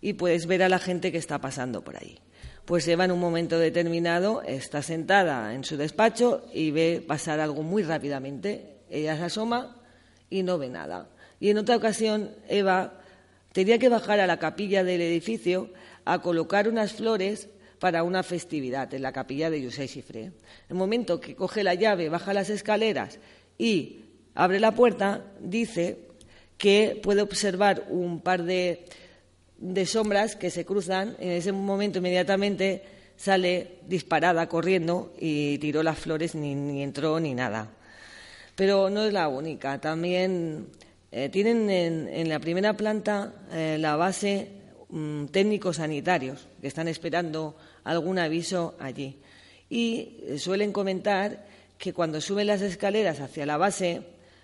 [0.01, 2.19] y puedes ver a la gente que está pasando por ahí
[2.67, 7.63] pues Eva en un momento determinado está sentada en su despacho y ve pasar algo
[7.63, 8.81] muy rápidamente.
[8.89, 9.77] Ella se asoma
[10.29, 11.07] y no ve nada.
[11.39, 12.99] Y en otra ocasión, Eva
[13.53, 15.71] tenía que bajar a la capilla del edificio
[16.03, 17.47] a colocar unas flores
[17.79, 20.23] para una festividad en la capilla de José Chifré.
[20.23, 20.33] En
[20.71, 23.17] el momento que coge la llave, baja las escaleras
[23.57, 24.01] y
[24.35, 25.99] abre la puerta, dice
[26.57, 28.83] que puede observar un par de,
[29.85, 31.15] sombras que se cruzan.
[31.19, 32.83] En ese momento, inmediatamente,
[33.15, 37.71] sale disparada, corriendo, y tiró las flores, ni, entró ni nada.
[38.55, 39.79] Pero no es la única.
[39.79, 40.67] También
[41.11, 44.49] eh, tienen en, la primera planta eh, la base
[44.89, 49.19] mm, técnicos sanitarios que están esperando algún aviso allí.
[49.69, 51.45] Y eh, suelen comentar
[51.77, 54.01] que cuando suben las escaleras hacia la base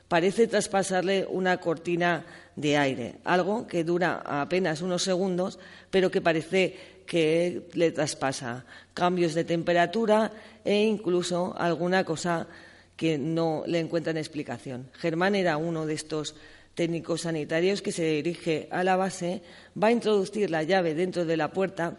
[0.08, 6.78] parece traspasarle una cortina de aire, algo que dura apenas unos segundos, pero que parece
[7.06, 10.32] que le traspasa cambios de temperatura
[10.64, 12.48] e incluso alguna cosa
[12.96, 14.90] que no le encuentran explicación.
[14.94, 16.36] Germán era uno de estos
[16.76, 19.42] técnicos sanitarios que se dirige a la base,
[19.82, 21.98] va a introducir la llave dentro de la puerta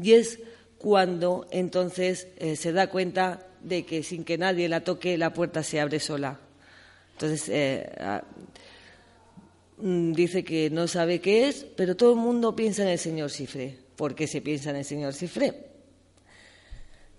[0.00, 0.40] y es
[0.78, 5.62] cuando entonces eh, se da cuenta de que sin que nadie la toque la puerta
[5.62, 6.38] se abre sola.
[7.18, 7.90] Entonces eh,
[9.78, 13.32] mm, dice que no sabe qué es, pero todo el mundo piensa en el señor
[13.32, 13.76] Cifré.
[13.96, 15.66] ¿Por qué se piensa en el señor Cifré?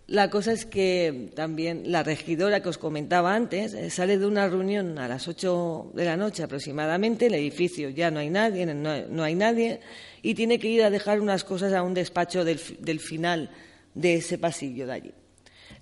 [0.07, 4.47] La cosa es que también la regidora que os comentaba antes eh, sale de una
[4.47, 9.23] reunión a las ocho de la noche aproximadamente, el edificio ya no hay nadie, no
[9.23, 9.81] hay, nadie,
[10.21, 13.51] y tiene que ir a dejar unas cosas a un despacho del final
[13.93, 15.13] de ese pasillo de allí.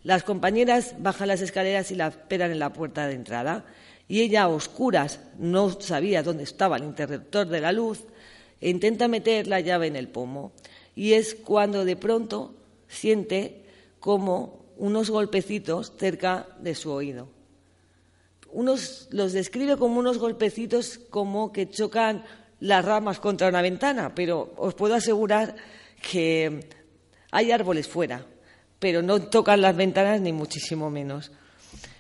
[0.04, 3.66] Las compañeras bajan las escaleras y la esperan en la puerta de entrada,
[4.08, 8.06] y ella a oscuras no sabía dónde estaba el interruptor de la luz,
[8.60, 10.52] e intenta meter la llave en el pomo,
[10.96, 12.56] y es cuando de pronto
[12.88, 13.64] siente
[14.00, 17.30] como unos golpecitos cerca de su oído.
[18.52, 22.24] Unos los describe como unos golpecitos como que chocan
[22.60, 25.56] las ramas contra una ventana, pero os puedo asegurar
[26.02, 26.68] que
[27.32, 28.26] hay árboles fuera,
[28.80, 31.32] pero no tocan las ventanas ni muchísimo menos.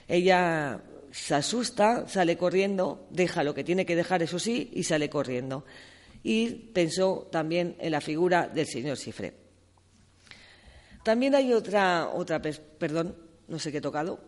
[0.07, 0.79] Ella
[1.17, 5.65] se asusta, sale corriendo, deja lo que tiene que dejar, eso sí, y sale corriendo.
[6.23, 9.33] Y pensó también en la figura del señor Cifré.
[11.03, 13.15] También hay otra, otra, perdón,
[13.47, 14.19] no sé qué he tocado.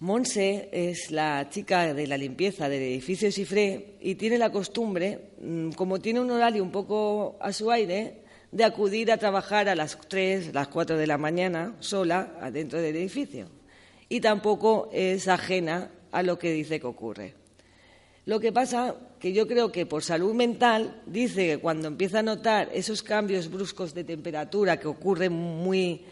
[0.00, 5.70] Monse es la chica de la limpieza del edificio Sifré y tiene la costumbre, mm,
[5.72, 9.98] como tiene un horario un poco a su aire, de acudir a trabajar a las
[10.08, 13.48] 3, las 4 de la mañana sola adentro del edificio.
[14.08, 17.34] Y tampoco es ajena a lo que dice que ocurre.
[18.28, 22.22] Lo que pasa que yo creo que por salud mental dice que cuando empieza a
[22.22, 26.02] notar esos cambios bruscos de temperatura que ocurren muy,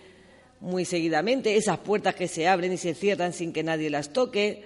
[0.61, 4.65] muy seguidamente, esas puertas que se abren y se cierran sin que nadie las toque,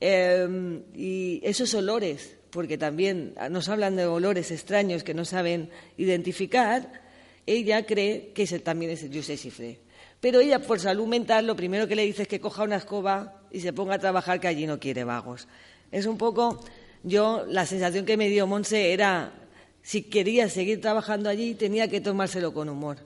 [0.00, 7.02] em, y esos olores, porque también nos hablan de olores extraños que no saben identificar,
[7.44, 9.78] ella cree que ese también es el Yusei
[10.20, 13.42] Pero ella, por salud mental, lo primero que le dice es que coja una escoba
[13.56, 15.48] y se ponga a trabajar, que allí no quiere vagos.
[15.90, 16.62] Es un poco
[17.02, 19.32] yo la sensación que me dio Monse era,
[19.80, 22.98] si quería seguir trabajando allí, tenía que tomárselo con humor,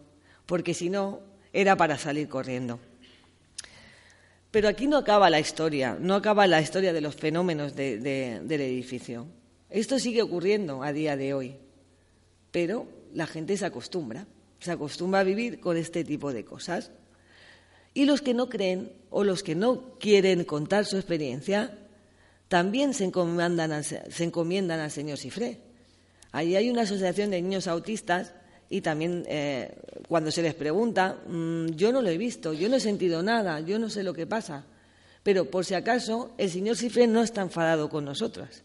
[0.47, 1.21] porque si no,
[1.53, 2.81] era para salir corriendo.
[4.51, 9.29] Pero aquí no acaba la historia, no acaba la historia de los fenómenos del edificio.
[9.69, 11.55] Esto sigue ocurriendo a día de hoy,
[12.51, 14.27] pero la gente se acostumbra,
[14.59, 16.91] se acostumbra a vivir con este tipo de cosas.
[17.95, 21.77] Y los que no creen o los que no quieren contar su experiencia
[22.49, 25.61] también se encomiendan, al, señor Cifré.
[26.33, 28.33] Ahí hay una asociación de niños autistas
[28.69, 29.77] y también eh,
[30.09, 33.61] cuando se les pregunta, mm, yo no lo he visto, yo no he sentido nada,
[33.61, 34.65] yo no sé lo que pasa.
[35.23, 38.63] Pero por si acaso, el señor Cifré no está enfadado con nosotras.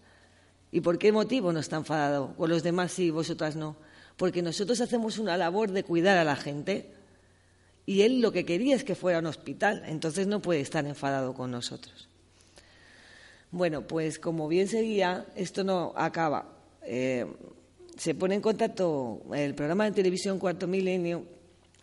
[0.71, 2.33] ¿Y por qué motivo no está enfadado?
[2.37, 3.75] Con los demás sí, vosotras no.
[4.17, 6.89] Porque nosotros hacemos una labor de cuidar a la gente
[7.85, 11.33] y él lo que quería es que fuera un hospital, entonces no puede estar enfadado
[11.33, 12.09] con nosotros.
[13.51, 16.57] Bueno, pues como bien seguía, esto no acaba.
[16.83, 17.25] Eh,
[17.97, 21.23] se pone en contacto el programa de televisión Cuarto Milenio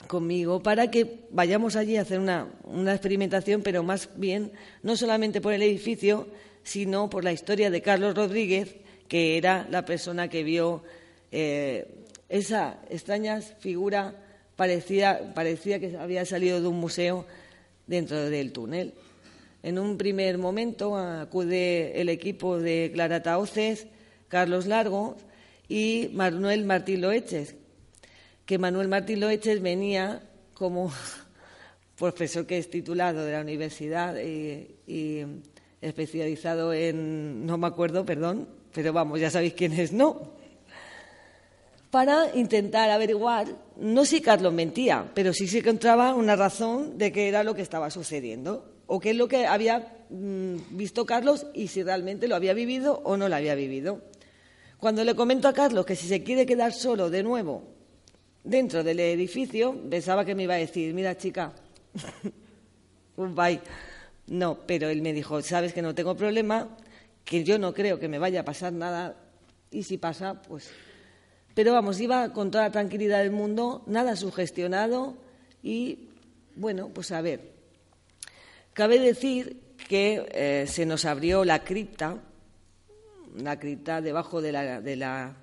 [0.06, 2.48] conmigo para que vayamos allí a hacer una,
[2.92, 6.28] experimentación, pero más bien no solamente por el edificio,
[6.62, 8.76] sino por la historia de Carlos Rodríguez,
[9.08, 10.82] que era la persona que vio
[11.30, 14.21] eh, esa extraña figura,
[14.62, 17.27] parecía, parecía que había salido de un museo
[17.88, 18.94] dentro del túnel.
[19.64, 23.88] En un primer momento acude el equipo de Clara Taoces,
[24.29, 25.16] Carlos Largo
[25.68, 27.57] y Manuel Martín Loeches,
[28.46, 30.22] que Manuel Martín Loeches venía
[30.55, 30.92] como
[31.98, 35.27] profesor que es titulado de la universidad y,
[35.81, 40.35] especializado en, no me acuerdo, perdón, pero vamos, ya sabéis quién es, no,
[41.92, 47.28] para intentar averiguar, no si Carlos mentía, pero sí se encontraba una razón de qué
[47.28, 51.68] era lo que estaba sucediendo o qué es lo que había mm, visto Carlos y
[51.68, 54.00] si realmente lo había vivido o no lo había vivido.
[54.78, 57.62] Cuando le comento a Carlos que si se quiere quedar solo de nuevo
[58.42, 61.52] dentro del edificio, pensaba que me iba a decir, mira chica.
[64.28, 66.74] No, pero él me dijo, sabes que no tengo problema,
[67.22, 69.14] que yo no creo que me vaya a pasar nada
[69.70, 70.70] y si pasa, pues...
[71.55, 75.17] Pero vamos, iba con toda la tranquilidad del mundo, nada sugestionado
[75.63, 76.09] y,
[76.57, 77.53] bueno, pues a ver,
[78.73, 82.17] Cabe decir que eh, se nos abrió la cripta,
[83.37, 85.37] la cripta debajo de la,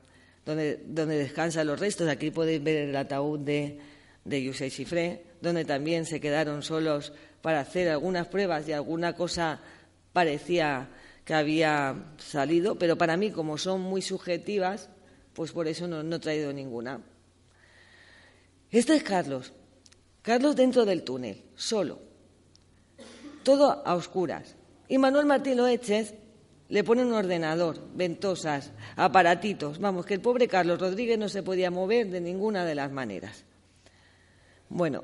[0.44, 2.10] donde, descansan los restos.
[2.10, 3.78] Aquí podéis ver el ataúd de,
[4.26, 9.60] de Yusei Chifré, donde también se quedaron solos para hacer algunas pruebas y alguna cosa
[10.12, 10.90] parecía
[11.24, 14.90] que había salido, pero para mí, como son muy subjetivas,
[15.40, 17.00] pues por eso no, no he traído ninguna.
[18.70, 19.54] Este es Carlos.
[20.22, 21.98] Carlos dentro del túnel, solo
[23.42, 24.58] todo a oscuras.
[24.90, 26.14] Y Manuel Martín Loeches
[26.68, 29.80] le pone un ordenador, ventosas, aparatitos.
[29.80, 33.46] Vamos, que el pobre Carlos Rodríguez no se podía mover de ninguna de las maneras.
[34.68, 35.04] Bueno,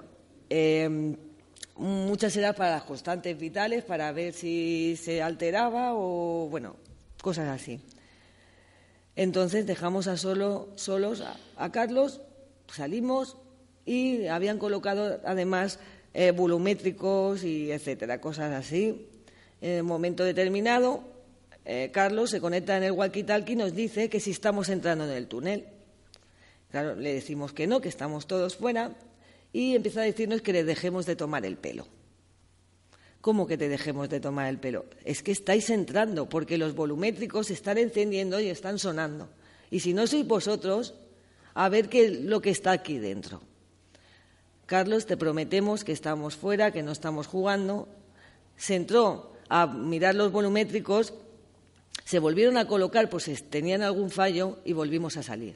[0.49, 1.15] em,
[1.77, 6.75] muchas eran para las constantes vitales, para ver si se alteraba o, bueno,
[7.21, 7.79] cosas así.
[9.15, 11.23] Entonces dejamos a solo, solos
[11.57, 12.21] a, Carlos,
[12.67, 13.37] salimos
[13.85, 15.79] y habían colocado además
[16.13, 19.07] eh, volumétricos y etcétera, cosas así.
[19.61, 21.03] En el momento determinado,
[21.63, 25.11] eh, Carlos se conecta en el walkie-talkie y nos dice que si estamos entrando en
[25.11, 25.65] el túnel.
[26.71, 28.91] Claro, le decimos que no, que estamos todos fuera
[29.53, 31.87] y empieza a decirnos que le dejemos de tomar el pelo.
[33.25, 34.85] ¿Cómo que te dejemos de tomar el pelo?
[35.03, 39.29] Es que estáis entrando porque los volumétricos están encendiendo y están sonando.
[39.71, 40.93] Y si no sois vosotros,
[41.55, 43.41] a ver qué lo que está aquí dentro.
[44.67, 47.87] Carlos, te prometemos que estamos fuera, que no estamos jugando.
[48.57, 51.11] Se entró a mirar los volumétricos,
[52.03, 55.55] se volvieron a colocar pues tenían algún fallo y volvimos a salir.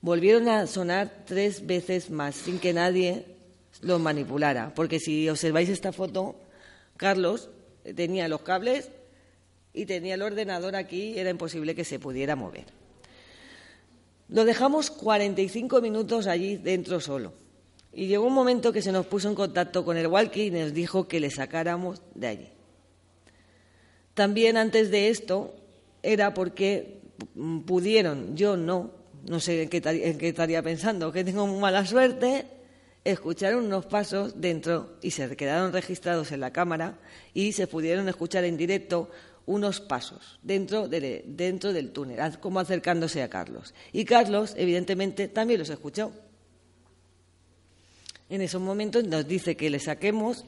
[0.00, 3.26] Volvieron a sonar tres veces más sin que nadie
[3.80, 6.43] los manipulara, porque si observáis esta foto,
[6.96, 7.50] Carlos
[7.96, 8.90] tenía los cables
[9.72, 12.66] y tenía el ordenador aquí, era imposible que se pudiera mover.
[14.28, 17.32] Lo dejamos 45 minutos allí dentro solo.
[17.92, 20.72] Y llegó un momento que se nos puso en contacto con el walkie y nos
[20.72, 22.48] dijo que le sacáramos de allí.
[24.14, 25.54] También antes de esto
[26.02, 27.00] era porque
[27.66, 28.90] pudieron, yo no,
[29.28, 32.46] no sé en qué, en qué estaría pensando, que tengo mala suerte,
[33.04, 36.98] escucharon unos pasos dentro y se quedaron registrados en la cámara
[37.34, 39.10] y se pudieron escuchar en directo
[39.46, 43.74] unos pasos dentro, dentro del túnel, como acercándose a Carlos.
[43.92, 46.12] Y Carlos, evidentemente, también los escuchó.
[48.30, 50.46] En esos momentos nos dice que le saquemos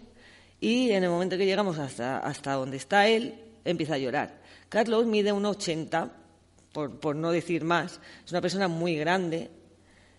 [0.58, 3.34] y en el momento que llegamos hasta, hasta donde está él,
[3.66, 4.40] empieza a llorar.
[4.70, 6.10] Carlos mide un 80,
[6.72, 9.50] por, por no decir más, es una persona muy grande,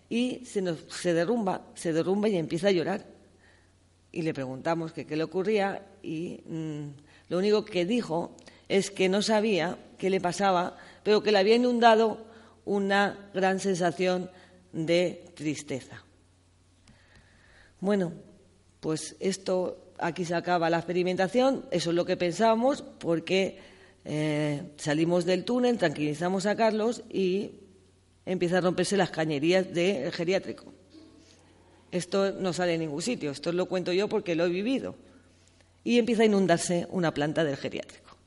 [0.09, 3.05] y se, nos, se derrumba, se derrumba y empieza a llorar.
[4.11, 6.87] Y le preguntamos qué le ocurría y mm,
[7.29, 8.35] lo único que dijo
[8.69, 12.25] es que no sabía qué le pasaba, pero que le había inundado
[12.65, 14.29] una gran sensación
[14.73, 16.03] de tristeza.
[17.79, 18.13] Bueno,
[18.79, 23.59] pues esto aquí se acaba la experimentación, eso es lo que pensábamos, porque
[24.05, 27.51] eh, salimos del túnel, tranquilizamos a Carlos y
[28.27, 30.65] empieza a romperse las cañerías del geriátrico.
[31.91, 34.95] Esto no sale en ningún sitio, esto lo cuento yo porque lo he vivido.
[35.83, 38.17] Y empieza a inundarse una planta del geriátrico.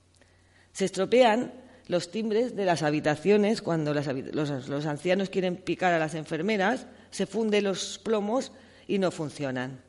[0.73, 1.53] Se estropean
[1.89, 7.65] los timbres de las habitaciones cuando los, ancianos quieren picar a las enfermeras, se funden
[7.65, 8.53] los plomos
[8.89, 9.83] y no funcionan.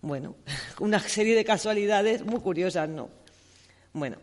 [0.00, 0.36] Bueno,
[0.80, 3.10] una serie de casualidades muy curiosas, ¿no?
[3.92, 4.16] Bueno,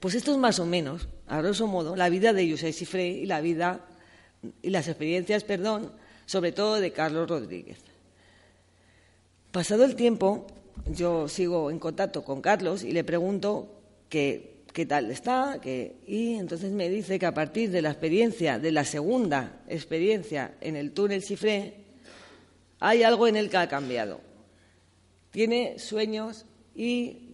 [0.00, 3.26] pues esto es más o menos, a grosso modo, la vida de José Cifré y
[3.26, 3.80] la vida
[4.62, 5.92] y las experiencias, perdón,
[6.26, 7.78] sobre todo de Carlos Rodríguez.
[9.50, 10.46] Pasado el tiempo,
[10.86, 14.56] yo sigo en contacto con Carlos y le pregunto qué,
[14.88, 15.60] tal está,
[16.06, 20.76] y entonces me dice que a partir de la experiencia, de la segunda experiencia en
[20.76, 21.74] el túnel Cifré,
[22.78, 24.20] hay algo en él que ha cambiado.
[25.32, 27.27] Tiene sueños y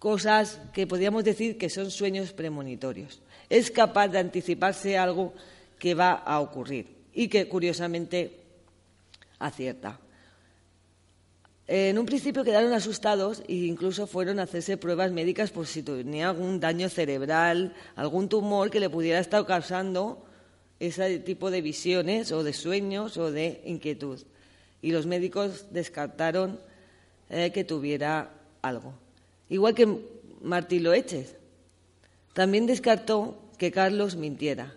[0.00, 3.20] cosas que podríamos decir que son sueños premonitorios.
[3.50, 5.34] Es capaz de anticiparse algo
[5.78, 8.40] que va a ocurrir y que curiosamente
[9.38, 10.00] acierta.
[11.68, 16.30] En un principio quedaron asustados e incluso fueron a hacerse pruebas médicas por si tenía
[16.30, 20.24] algún daño cerebral, algún tumor que le pudiera estar causando
[20.80, 24.18] ese tipo de visiones o de sueños o de inquietud.
[24.80, 26.58] Y los médicos descartaron
[27.28, 28.32] eh, que tuviera
[28.62, 28.94] algo
[29.50, 29.86] igual que
[30.40, 31.36] Martín Loeches.
[32.32, 34.74] También descartó que Carlos mintiera.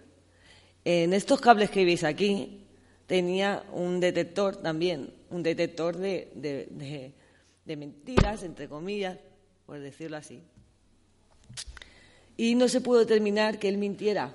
[0.83, 2.59] En estos cables que veis aquí
[3.07, 7.13] tenía un detector también, un detector de,
[7.65, 9.17] mentiras, entre comillas,
[9.65, 10.41] por decirlo así.
[12.35, 14.33] Y no se pudo determinar que él mintiera.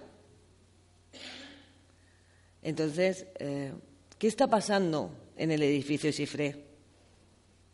[2.63, 3.73] Entonces, eh,
[4.19, 6.65] ¿qué está pasando en el edificio Cifré?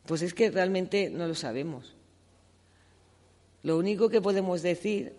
[0.07, 1.95] Pues es que realmente no lo sabemos.
[3.65, 5.15] Lo único que podemos decir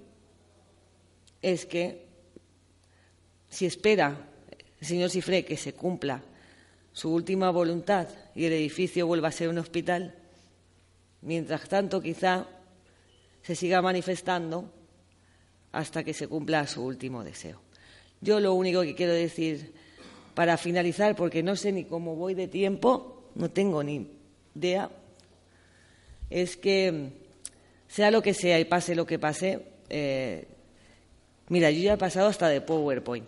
[1.42, 2.06] es que
[3.50, 4.30] si espera
[4.80, 6.22] el señor Cifré que se cumpla
[6.94, 10.14] su última voluntad y el edificio vuelva a ser un hospital,
[11.22, 12.48] mientras tanto quizá
[13.42, 14.72] se siga manifestando
[15.72, 17.60] hasta que se cumpla su último deseo.
[18.22, 19.74] Yo lo único que quiero decir
[20.36, 24.08] para finalizar, porque no sé ni cómo voy de tiempo, no tengo ni
[24.54, 24.92] idea,
[26.30, 27.25] es que
[27.96, 30.46] sea lo que sea y pase lo que pase, eh,
[31.48, 33.26] mira, yo ya he pasado hasta de PowerPoint.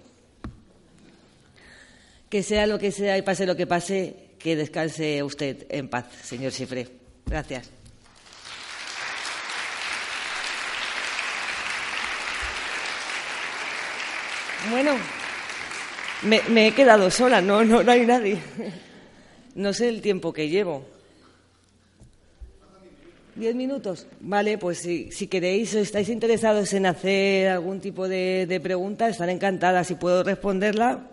[2.29, 6.07] Que sea lo que sea y pase lo que pase, que descanse usted en paz,
[6.21, 6.85] señor Chifré.
[7.25, 7.69] Gracias.
[14.69, 14.97] Bueno,
[16.23, 18.37] me, he quedado sola, no, no, no hay nadie.
[19.55, 20.96] No sé el tiempo que llevo.
[23.37, 24.07] ¿Diez minutos?
[24.19, 29.07] Vale, pues si, si queréis o estáis interesados en hacer algún tipo de, de pregunta,
[29.07, 31.05] estaré encantada si puedo responderla.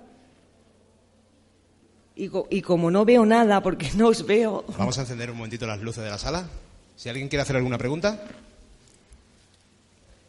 [2.16, 4.64] Y, y, como no veo nada, porque no os veo.
[4.78, 6.48] Vamos a encender un momentito las luces de la sala.
[6.96, 8.24] Si alguien quiere hacer alguna pregunta.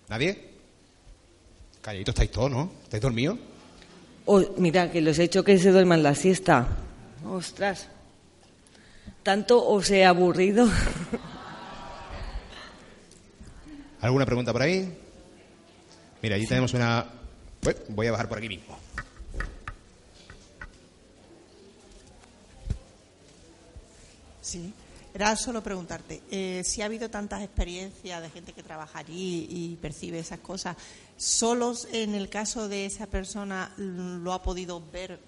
[0.09, 0.49] ¿Nadie?
[1.81, 2.71] Calladito estáis todos, ¿no?
[2.83, 3.37] ¿Estáis dormidos?
[4.25, 6.67] Oh, mira, que los he hecho que se duerman la siesta.
[7.25, 7.87] Ostras.
[9.23, 10.67] ¿Tanto os he aburrido?
[14.05, 14.87] ¿Alguna pregunta por ahí?
[16.21, 17.07] Mira, allí tenemos una...
[17.89, 18.77] voy a bajar por aquí mismo.
[24.43, 24.71] Sí.
[25.11, 29.75] Era solo preguntarte, eh, si ha habido tantas experiencias de gente que trabaja allí y
[29.77, 30.77] percibe esas cosas,
[31.17, 35.19] ¿solo en el caso de esa persona lo ha podido ver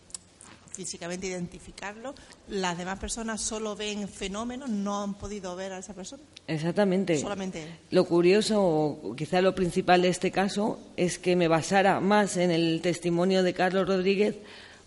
[0.78, 2.14] físicamente, identificarlo?
[2.50, 6.22] ¿Las demás personas solo ven fenómenos, no han podido ver a esa persona?
[6.46, 7.18] Exactamente.
[7.18, 12.38] Solamente Lo curioso, o quizá lo principal de este caso, es que me basara más
[12.38, 14.36] en el testimonio de Carlos Rodríguez,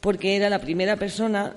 [0.01, 1.57] porque era la primera persona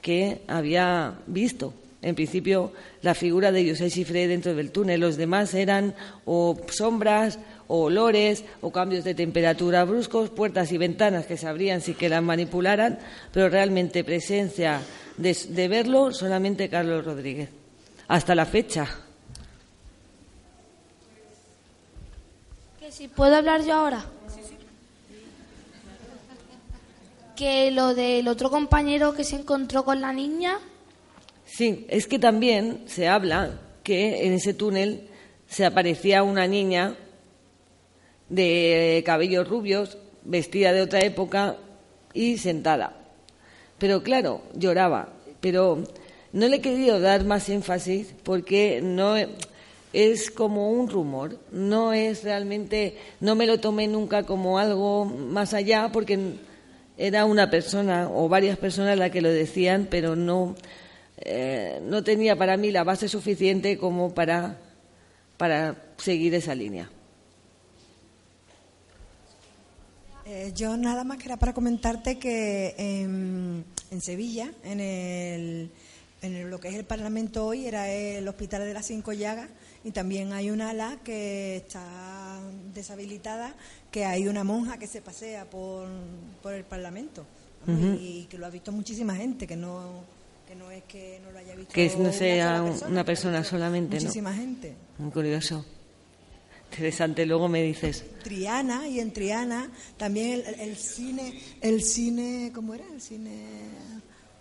[0.00, 2.70] que había visto en principio,
[3.00, 5.00] la figura de José Chifré dentro del túnel.
[5.00, 5.94] Los demás eran
[6.26, 7.38] o sombras,
[7.68, 12.08] o olores, o cambios de temperatura bruscos, puertas y ventanas que se abrían sin que
[12.08, 12.98] las manipularan,
[13.32, 14.80] pero realmente presencia
[15.16, 17.48] de, verlo solamente Carlos Rodríguez.
[18.08, 18.86] Hasta la fecha.
[22.80, 24.04] Que si puedo hablar yo ahora.
[27.36, 30.58] Que lo del otro compañero que se encontró con la niña
[31.56, 35.08] Sí, es que también se habla que en ese túnel
[35.46, 36.96] se aparecía una niña
[38.28, 41.56] de cabellos rubios, vestida de otra época
[42.12, 42.96] y sentada.
[43.78, 45.10] Pero claro, lloraba.
[45.40, 45.84] Pero
[46.32, 49.16] no le he querido dar más énfasis porque no
[49.92, 55.54] es como un rumor, no es realmente, no me lo tomé nunca como algo más
[55.54, 56.18] allá porque
[56.96, 60.56] era una persona o varias personas las que lo decían, pero no
[61.18, 64.58] eh, no tenía para mí la base suficiente como para,
[65.36, 66.90] para seguir esa línea.
[70.26, 73.64] Eh, yo nada más que era para comentarte que en,
[74.00, 75.70] Sevilla, en, el,
[76.22, 79.48] en lo que es el Parlamento hoy, era el Hospital de las Cinco Llagas
[79.84, 82.40] y también hay un ala que está
[82.74, 83.54] deshabilitada,
[83.90, 85.88] que hay una monja que se pasea por,
[86.42, 87.26] por el Parlamento.
[87.66, 90.04] Y que lo ha visto muchísima gente, que no
[90.46, 94.34] que no es que no lo haya visto que no sea una persona, solamente muchísima
[94.34, 94.74] gente.
[94.98, 95.64] Muy curioso
[96.74, 97.24] interesante.
[97.24, 98.04] Luego me dices.
[98.22, 103.30] Triana y en Triana también el, cine el cine cómo era el cine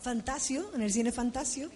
[0.02, 1.70] Fantasio en el cine Fantasio.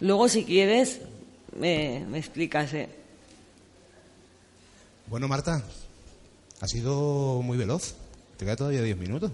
[0.00, 1.00] Luego si quieres
[1.58, 2.88] me, me explicas eh.
[5.06, 5.62] bueno Marta
[6.60, 7.94] ha sido muy veloz.
[8.36, 9.30] Te queda todavía 10 minutos.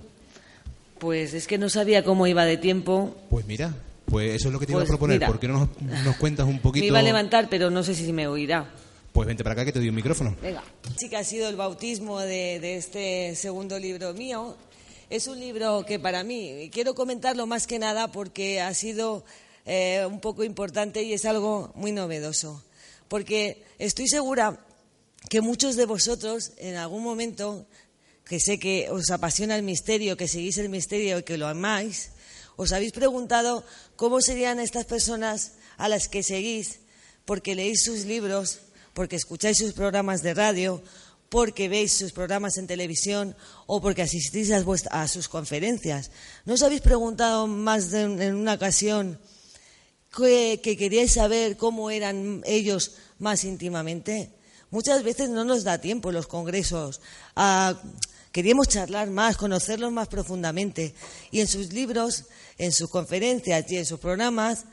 [1.00, 3.16] Pues es que no sabía cómo iba de tiempo.
[3.28, 3.74] Pues mira,
[4.12, 5.26] pues eso es lo que te iba a pues proponer.
[5.26, 5.70] ¿Por qué no
[6.04, 6.82] nos, cuentas un poquito?
[6.82, 8.70] Me iba a levantar, pero no sé si me oirá.
[9.10, 10.36] Pues vente para acá que te doy un micrófono.
[10.42, 10.62] Venga.
[10.98, 14.54] Sí que ha sido el bautismo de, este segundo libro mío.
[15.08, 19.24] Es un libro que para mí, quiero comentarlo más que nada porque ha sido
[19.64, 22.62] eh, un poco importante y es algo muy novedoso.
[23.08, 24.60] Porque estoy segura
[25.30, 27.64] que muchos de vosotros en algún momento
[28.26, 32.10] que sé que os apasiona el misterio, que seguís el misterio y que lo amáis,
[32.56, 33.64] os habéis preguntado
[33.96, 36.80] cómo serían estas personas a las que seguís,
[37.24, 38.60] porque leéis sus libros,
[38.94, 40.82] porque escucháis sus programas de radio,
[41.32, 43.34] porque veis sus programas en televisión
[43.66, 46.10] o porque asistís a, sus conferencias.
[46.44, 49.18] ¿No os habéis preguntado más de, en una ocasión
[50.14, 54.28] que, que queríais saber cómo eran ellos más íntimamente?
[54.70, 57.00] Muchas veces no nos da tiempo en los congresos
[57.34, 57.80] a
[58.32, 60.94] Queríamos charlar más, conocerlos más profundamente.
[61.30, 62.24] Y en sus libros,
[62.56, 64.64] en sus conferencias y en sus programas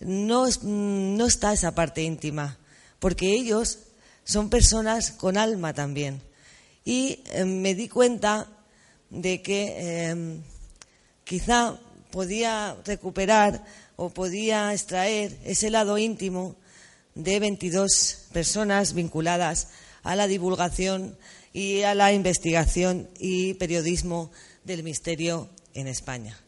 [0.00, 2.58] no, no está esa parte íntima,
[2.98, 3.78] porque ellos
[4.24, 6.22] son personas con alma también.
[6.84, 8.48] Y eh, me di cuenta
[9.10, 10.40] de que eh,
[11.24, 11.78] quizá
[12.10, 13.62] podía recuperar
[13.96, 16.56] o podía extraer ese lado íntimo
[17.14, 19.68] de 22 personas vinculadas
[20.02, 21.16] a la divulgación
[21.52, 24.30] y a la investigación y periodismo
[24.64, 26.38] del misterio en España.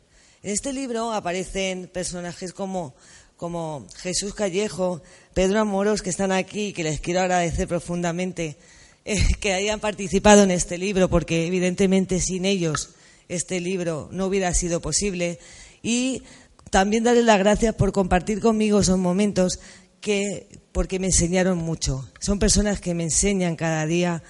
[0.42, 2.94] En este libro aparecen personajes como,
[3.36, 5.02] como Jesús Callejo,
[5.32, 8.56] Pedro Amoros, que están aquí y que les quiero agradecer profundamente
[9.04, 12.90] eh, que hayan participado en este libro, porque evidentemente sin ellos
[13.28, 15.38] este libro no hubiera sido posible.
[15.82, 16.22] Y
[16.70, 19.60] también darles las gracias por compartir conmigo esos momentos
[20.00, 22.10] que, porque me enseñaron mucho.
[22.20, 24.22] Son personas que me enseñan cada día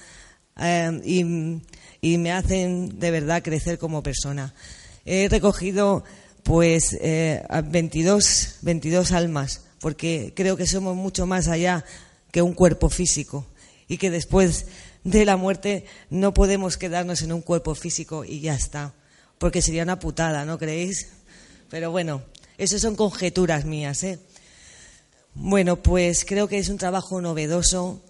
[0.58, 1.00] eh,
[2.00, 4.54] y, me hacen de verdad crecer como persona.
[5.04, 6.04] He recogido
[6.42, 11.84] pues 22, eh, 22 almas, porque creo que somos mucho más allá
[12.30, 13.46] que un cuerpo físico
[13.88, 14.66] y que después
[15.04, 18.94] de la muerte no podemos quedarnos en un cuerpo físico y ya está,
[19.38, 21.08] porque sería una putada, ¿no creéis?
[21.70, 22.22] Pero bueno,
[22.58, 24.18] eso son conjeturas mías, ¿eh?
[25.34, 28.00] Bueno, pues creo que es un trabajo novedoso,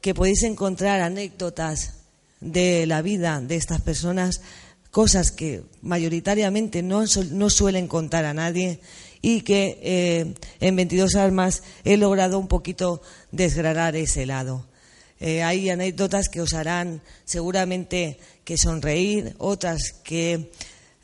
[0.00, 1.94] que podéis encontrar anécdotas
[2.40, 4.40] de la vida de estas personas,
[4.90, 8.80] cosas que mayoritariamente no, no suelen contar a nadie
[9.22, 14.66] y que eh, en 22 almas he logrado un poquito desgranar ese lado.
[15.20, 20.50] Eh, hay anécdotas que os harán seguramente que sonreír, otras que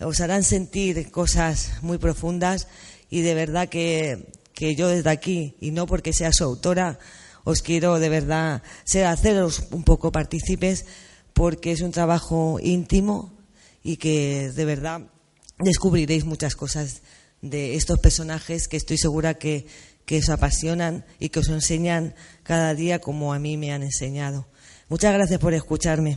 [0.01, 2.67] os harán sentir cosas muy profundas
[3.11, 6.99] y de verdad que, yo desde aquí, y no porque sea su autora,
[7.47, 10.85] os quiero de verdad ser, haceros un poco partícipes
[11.33, 13.33] porque es un trabajo íntimo
[13.83, 15.03] y que de verdad
[15.59, 17.03] descubriréis muchas cosas
[17.41, 19.67] de estos personajes que estoy segura que
[20.07, 24.47] que os apasionan y que os enseñan cada día como a mí me han enseñado.
[24.89, 26.17] Muchas gracias por escucharme.